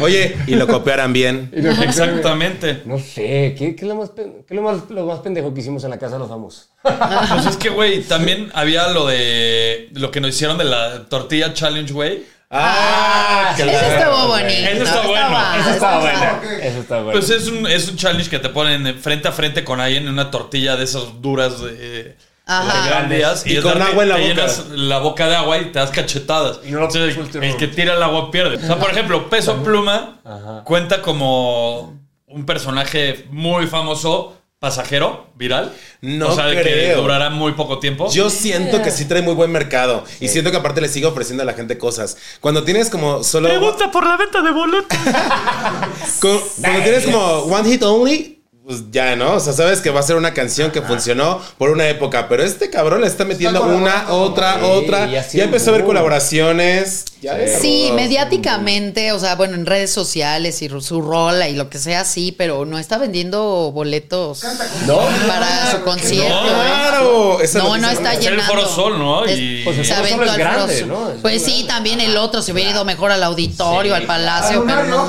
[0.00, 1.52] Oye, y lo copiaran bien.
[1.52, 2.82] Exactamente.
[2.84, 5.60] No sé, ¿qué, qué es, lo más, qué es lo, más, lo más pendejo que
[5.60, 6.70] hicimos en la casa de los famosos?
[6.82, 11.54] Pues es que, güey, también había lo de lo que nos hicieron de la tortilla
[11.54, 12.24] challenge, güey.
[12.52, 14.48] Ah, Ese estuvo bonito.
[14.50, 15.38] Ese está bueno.
[15.38, 16.02] estaba- Eso ok.
[16.02, 16.40] bueno.
[16.60, 17.12] Eso está bueno.
[17.12, 20.08] Pues es un, es un challenge que te ponen frente a frente con alguien en
[20.12, 22.82] una tortilla de esas duras de, Ajá.
[22.82, 23.46] de grandes.
[23.46, 24.34] Y es con agua en la te boca.
[24.34, 26.58] llenas la boca de agua y te das cachetadas.
[26.64, 27.56] Y no lo Entonces, el no.
[27.56, 28.56] que tira el agua pierde.
[28.56, 30.18] O sea, por ejemplo, Peso Pluma
[30.64, 31.96] cuenta como
[32.26, 35.72] un personaje muy famoso, pasajero, viral.
[36.02, 38.10] No O sea, de que durará muy poco tiempo.
[38.12, 40.04] Yo siento que sí trae muy buen mercado.
[40.20, 42.16] Y siento que aparte le sigue ofreciendo a la gente cosas.
[42.40, 43.48] Cuando tienes como solo.
[43.48, 44.98] Pregunta por la venta de boletos.
[46.20, 48.39] Cu- Cuando tienes como One Hit Only,
[48.70, 49.32] pues ya, ¿no?
[49.34, 52.44] O sea, sabes que va a ser una canción que funcionó por una época, pero
[52.44, 55.06] este cabrón le está metiendo Está una, otra, otra.
[55.06, 57.06] Sí, y así Ya empezó a haber colaboraciones.
[57.20, 61.78] Ya Sí, mediáticamente, o sea, bueno, en redes sociales y su rola y lo que
[61.78, 64.42] sea, sí, pero no está vendiendo boletos
[64.86, 65.00] No.
[65.26, 66.32] para su concierto.
[66.42, 66.66] No, ¿eh?
[66.66, 67.40] Claro.
[67.42, 68.54] esa No, no noticia está Es el llenando.
[68.54, 69.24] Foro Sol, ¿no?
[69.26, 70.86] Es- Y- Pues el se Foro Sol es al grande.
[70.86, 71.10] ¿no?
[71.10, 74.66] Es Pues sí, también el otro se hubiera ido mejor al auditorio, al palacio, Al
[74.66, 75.06] pero no lunario.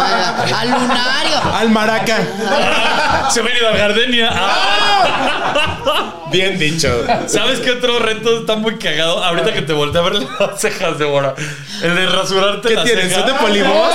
[0.51, 1.55] ma- al lunario.
[1.55, 2.17] Al Maraca.
[3.31, 4.29] Se a Gardenia.
[4.33, 6.13] Ah.
[6.31, 6.89] Bien dicho.
[7.27, 9.21] ¿Sabes qué otro reto está muy cagado?
[9.23, 11.35] Ahorita que te volteé a ver las cejas de Bora.
[11.83, 13.11] El de rasurarte ¿Qué la tienes?
[13.13, 13.89] ¿Son de polibos?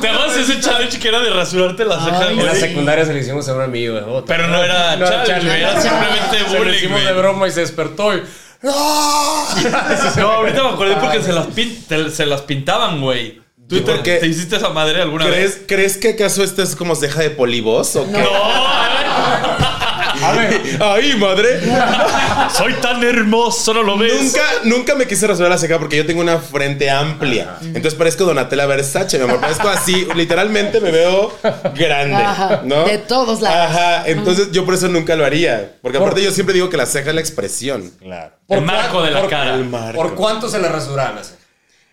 [0.00, 2.30] ¿Te acuerdas de ese challenge que era de rasurarte la ceja?
[2.30, 2.56] En la güey?
[2.60, 4.00] secundaria se le hicimos a un amigo.
[4.00, 4.24] güey.
[4.26, 7.04] Pero no era challenge, güey, era simplemente Se lo bullying, hicimos güey.
[7.14, 8.22] de broma y se despertó y...
[8.62, 8.72] No,
[10.32, 13.40] ahorita me acordé porque se las, pin- te- se las pintaban, güey.
[13.68, 14.16] ¿Tú ¿Y te, por qué?
[14.16, 15.62] te hiciste esa madre alguna ¿Crees, vez?
[15.66, 17.96] ¿Crees que acaso esta es como ceja de polibos?
[17.96, 18.12] ¿O qué?
[18.12, 18.28] No,
[20.80, 21.60] Ay, madre.
[22.56, 24.12] Soy tan hermoso, ¿no lo ves?
[24.22, 27.56] Nunca, nunca me quise rasurar la ceja porque yo tengo una frente amplia.
[27.62, 29.40] Entonces parezco Donatella Versace, mi amor.
[29.40, 31.36] Parezco así, literalmente me veo
[31.74, 32.84] grande, Ajá, ¿no?
[32.84, 33.70] de todos lados.
[33.76, 35.72] Ajá, entonces yo por eso nunca lo haría.
[35.82, 37.90] Porque aparte yo siempre digo que la ceja es la expresión.
[38.00, 38.32] Claro.
[38.48, 39.54] El marco de la por- cara.
[39.54, 40.00] El marco.
[40.00, 41.18] ¿Por cuánto se le rasuraron?
[41.18, 41.34] así?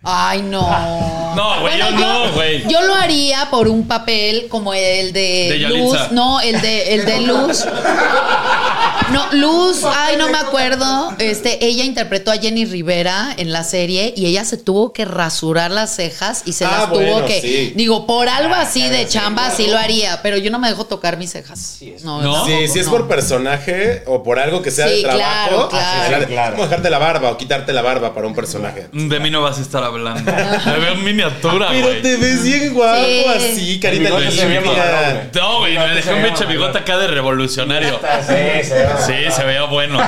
[0.04, 0.62] Ay, no.
[1.34, 2.68] No, güey, yo no, güey.
[2.68, 5.98] Yo lo haría por un papel como el de, De Luz.
[6.12, 7.66] No, el de, el de Luz.
[9.12, 11.14] No, Luz, ay, no me acuerdo.
[11.20, 15.70] Este, ella interpretó a Jenny Rivera en la serie y ella se tuvo que rasurar
[15.72, 17.42] las cejas y se Ah, las bueno, tuvo que.
[17.42, 17.74] sí.
[17.76, 21.18] Digo, por algo así de chamba, sí lo haría, pero yo no me dejo tocar
[21.18, 21.78] mis cejas.
[22.04, 22.46] No, ¿No?
[22.46, 22.92] Sí, si es no.
[22.94, 26.28] por personaje o por algo que sea Sí, de trabajo, claro, claro.
[26.28, 28.88] Sí, como dejarte la barba o quitarte la barba para un personaje.
[28.94, 30.32] De mí no vas a estar hablando.
[30.66, 32.02] Me veo en miniatura, Pero güey.
[32.02, 33.26] te ves bien guapo Sí.
[33.36, 35.30] así, carita limpia.
[35.36, 36.48] No, güey, me se un mamalón.
[36.50, 38.00] bigote acá de revolucionario.
[38.26, 38.64] Sí, ve.
[39.06, 40.00] Sí, se veía bueno.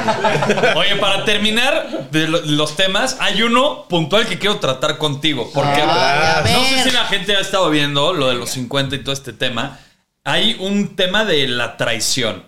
[0.75, 5.49] Oye, para terminar de lo- los temas, hay uno puntual que quiero tratar contigo.
[5.53, 8.95] Porque Ay, a no sé si la gente ha estado viendo lo de los 50
[8.95, 9.79] y todo este tema.
[10.23, 12.43] Hay un tema de la traición.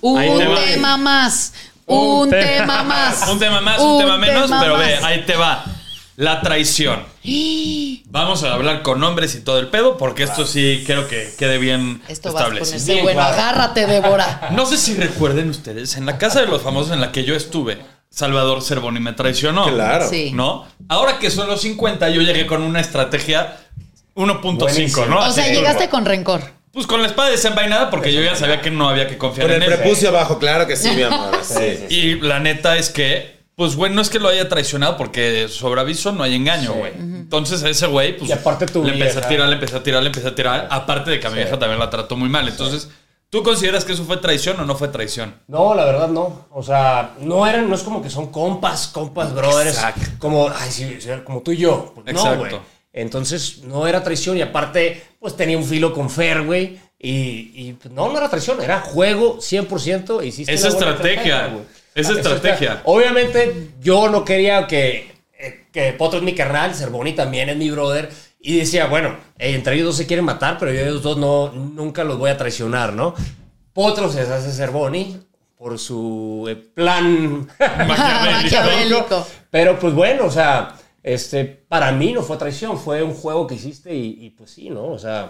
[0.00, 0.20] Un
[0.64, 1.52] tema más.
[1.86, 3.28] Un, tema, más.
[3.28, 5.64] Un tema más, un, tema menos, tema pero ve, ahí te va.
[6.16, 7.04] La traición.
[8.06, 11.58] Vamos a hablar con nombres y todo el pedo, porque esto sí quiero que quede
[11.58, 12.66] bien Esto va a establecido.
[12.70, 13.20] ponerse Bien bueno.
[13.22, 14.48] Agárrate, Débora.
[14.52, 17.34] No sé si recuerden ustedes, en la casa de los famosos en la que yo
[17.34, 17.78] estuve,
[18.10, 19.64] Salvador Cervoni me traicionó.
[19.72, 20.08] Claro.
[20.08, 20.32] Sí.
[20.34, 20.66] ¿No?
[20.88, 23.56] Ahora que son los 50, yo llegué con una estrategia
[24.14, 25.06] 1.5, Buenísimo.
[25.06, 25.18] ¿no?
[25.18, 26.42] O Así sea, que, llegaste con rencor.
[26.72, 29.56] Pues con la espada desenvainada porque yo ya sabía que no había que confiar Con
[29.56, 29.78] en el él.
[29.78, 31.38] prepucio abajo, claro que sí, mi amor.
[31.42, 31.84] Sí.
[31.88, 35.80] Y la neta es que, pues, güey, no es que lo haya traicionado porque sobre
[35.80, 36.94] aviso no hay engaño, güey.
[36.96, 39.82] Entonces a ese güey, pues, Y aparte tu le empecé a tirar, le empecé a
[39.84, 40.66] tirar, le empecé a tirar.
[40.68, 42.48] Aparte de que a mi vieja también la trató muy mal.
[42.48, 42.88] Entonces,
[43.30, 45.36] ¿tú consideras que eso fue traición o no fue traición?
[45.46, 46.48] No, la verdad no.
[46.50, 49.76] O sea, no eran, no es como que son compas, compas, brothers.
[49.76, 50.10] Exacto.
[50.18, 51.92] Como, ay, sí, sí, como tú y yo.
[51.94, 52.34] Pues Exacto.
[52.34, 52.56] No, güey.
[52.92, 56.80] Entonces, no era traición y aparte, pues tenía un filo con Fer, güey.
[56.98, 60.26] Y, y, pues, no, no era traición, era juego 100%.
[60.26, 61.52] Hiciste Es una buena estrategia.
[61.94, 62.82] Es Ah, estrategia.
[62.84, 67.70] Obviamente, yo no quería que, eh, que Potro es mi carnal, Cervoni también es mi
[67.70, 68.10] brother.
[68.40, 71.16] Y decía, bueno, eh, entre ellos dos se quieren matar, pero yo a ellos dos
[71.16, 73.14] no, nunca los voy a traicionar, ¿no?
[73.72, 75.20] Potro se hace Cervoni
[75.56, 77.46] por su eh, plan
[77.86, 79.26] Maquiavélico.
[79.50, 83.54] Pero pues bueno, o sea, este, para mí no fue traición, fue un juego que
[83.54, 84.86] hiciste y, y, pues sí, ¿no?
[84.86, 85.28] O sea,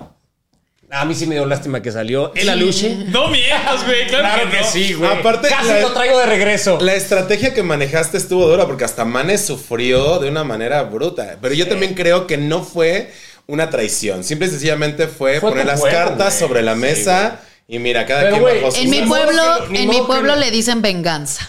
[0.94, 2.96] a mí sí me dio lástima que salió el aluche.
[3.08, 4.06] No mientas, güey.
[4.08, 4.68] Claro, Claro que, que no.
[4.70, 5.10] sí, güey.
[5.10, 6.78] Aparte, Casi la- lo traigo de regreso.
[6.80, 11.38] La estrategia que manejaste estuvo dura porque hasta Manes sufrió de una manera bruta.
[11.40, 13.10] Pero yo también creo que no fue
[13.46, 14.22] una traición.
[14.22, 16.38] Simple y sencillamente fue, Fue poner tu las juego, cartas güey.
[16.48, 19.06] sobre la Sí, mesa y mira, cada Pero, quien güey, bajó su En mi Ni
[19.06, 20.40] modo pueblo, que- en mi que pueblo no.
[20.40, 21.48] le dicen venganza.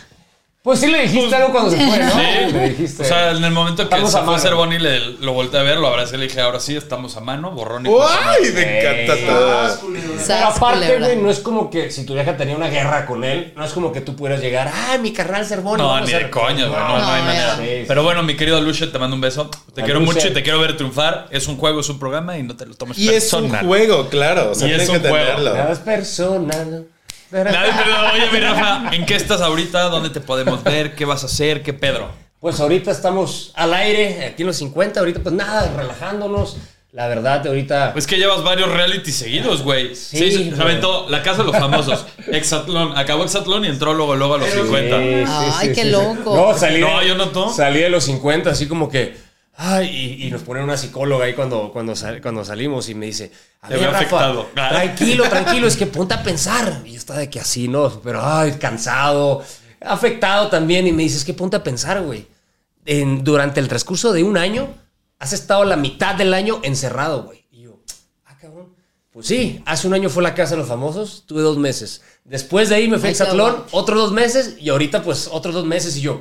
[0.64, 2.12] Pues sí le dijiste algo cuando se fue, ¿no?
[2.12, 2.54] Sí.
[2.54, 3.04] Le dijiste.
[3.04, 4.40] O sea, en el momento que se a fue.
[4.40, 7.20] Cervoni, le, lo volteé a ver, lo abracé y le dije, ahora sí, estamos a
[7.20, 7.90] mano, borrón y.
[7.90, 8.50] ¡Ay!
[8.54, 9.92] Me encanta todo.
[10.26, 13.52] Pero aparte, güey, no es como que si tu vieja tenía una guerra con él,
[13.58, 15.84] no es como que tú pudieras llegar, ah, mi carnal Cervoni.
[15.84, 16.30] No, ni a de hacer-".
[16.30, 16.80] coña, güey.
[16.80, 17.56] No, no, No, hay manera.
[17.58, 17.84] Sí, sí.
[17.86, 19.52] Pero bueno, mi querido Luche, te mando un beso.
[19.76, 21.28] Te La quiero mucho y te quiero ver triunfar.
[21.30, 23.66] Es un juego, es un programa y no te lo tomes Y es un personal.
[23.66, 24.52] juego, claro.
[24.52, 25.26] O sea, Y es tienen que un juego.
[25.30, 25.58] entenderlo.
[25.58, 26.88] Nada es personal.
[27.34, 29.90] Oye, mi Rafa, ¿en qué estás ahorita?
[29.90, 30.94] ¿Dónde te podemos ver?
[30.94, 31.64] ¿Qué vas a hacer?
[31.64, 32.12] ¿Qué Pedro?
[32.40, 36.58] Pues ahorita estamos al aire, aquí en los 50, ahorita pues nada, relajándonos.
[36.92, 37.94] La verdad, ahorita...
[37.96, 39.96] Es que llevas varios reality seguidos, güey.
[39.96, 42.06] Sí, Sí, se aventó La Casa de los Famosos.
[42.28, 42.96] Exatlón.
[42.96, 44.98] Acabó Exatlón y entró luego, luego a los 50.
[45.00, 46.36] Sí, sí, Ay, sí, qué loco.
[46.36, 49.18] No, salí, No, de, yo no, salí de los 50, así como que.
[49.56, 49.88] Ay,
[50.20, 53.32] y, y nos ponen una psicóloga ahí cuando, cuando, sal- cuando salimos y me dice:
[53.62, 54.50] A ver, Rafa, afectado.
[54.54, 56.82] Tranquilo, tranquilo, es que ponte a pensar.
[56.86, 58.02] Y yo estaba de que así, ¿no?
[58.02, 59.44] Pero, ay, cansado,
[59.82, 60.88] afectado también.
[60.88, 62.28] Y me dice: Es que ponte a pensar, güey.
[62.86, 64.74] En- durante el transcurso de un año,
[65.20, 67.46] has estado la mitad del año encerrado, güey.
[67.52, 67.80] Y yo,
[68.26, 68.74] ah, cabrón.
[69.14, 72.02] Pues sí, hace un año fue la casa de los famosos, tuve dos meses.
[72.26, 75.66] Después de ahí me fui a Exatlón, otros dos meses, y ahorita pues otros dos
[75.66, 76.20] meses, y yo,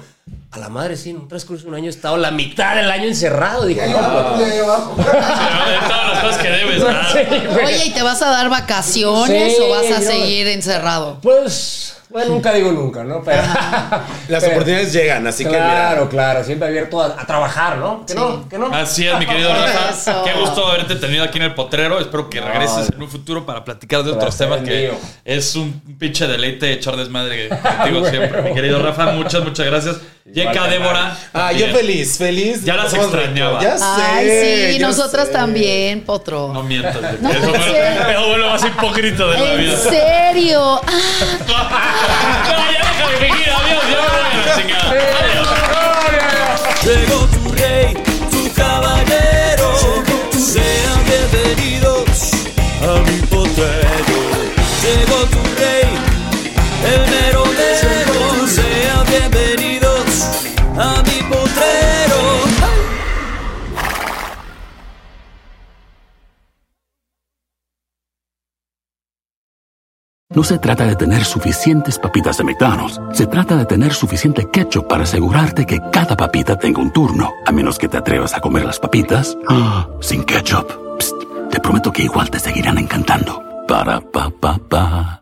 [0.50, 2.90] a la madre, sí, en un transcurso de un año he estado la mitad del
[2.90, 3.64] año encerrado.
[3.64, 3.96] Dije, no,
[4.36, 4.94] pues, ahí abajo.
[4.98, 6.82] De todas las cosas que debes.
[7.64, 11.18] Oye, ¿y te vas a dar vacaciones Sí, o vas a yo- seguir encerrado?
[11.22, 13.22] Pues, bueno, nunca digo nunca, ¿no?
[13.24, 13.42] Pero,
[14.28, 18.04] Las pero- oportunidades llegan, así que Claro, claro, siempre abierto a, a trabajar, ¿no?
[18.06, 18.66] Que no, que no.
[18.72, 20.22] Así es, mi querido Rafa.
[20.24, 21.98] Qué gusto haberte tenido aquí en el potrero.
[21.98, 24.92] Espero que regreses en un futuro para platicar de otros temas que mío.
[25.24, 27.48] es un pinche deleite echar desmadre
[27.78, 28.42] contigo siempre.
[28.42, 29.96] Mi querido Rafa, muchas, muchas gracias.
[30.24, 31.16] Yeka, Débora.
[31.34, 32.62] Ah, yo feliz, feliz.
[32.64, 33.60] Ya las extrañaba.
[33.60, 33.84] Ya sé.
[33.84, 35.32] Ay, sí, nosotras sé.
[35.32, 36.52] también, Potro.
[36.52, 36.94] No mientas.
[37.20, 37.60] No, eso en
[38.02, 39.72] fue lo más hipócrita de la vida.
[39.72, 40.80] ¿En serio?
[40.86, 40.88] Ah,
[42.46, 43.50] No, ya deja de fingir.
[43.50, 44.90] Adiós, ya me voy a la chingada.
[44.90, 46.84] Adiós.
[46.84, 47.41] Llegó
[70.34, 73.00] No se trata de tener suficientes papitas de McDonald's.
[73.12, 77.30] Se trata de tener suficiente ketchup para asegurarte que cada papita tenga un turno.
[77.46, 80.98] A menos que te atrevas a comer las papitas ah, sin ketchup.
[80.98, 81.16] Psst,
[81.50, 83.42] te prometo que igual te seguirán encantando.
[83.68, 85.21] Para pa pa pa.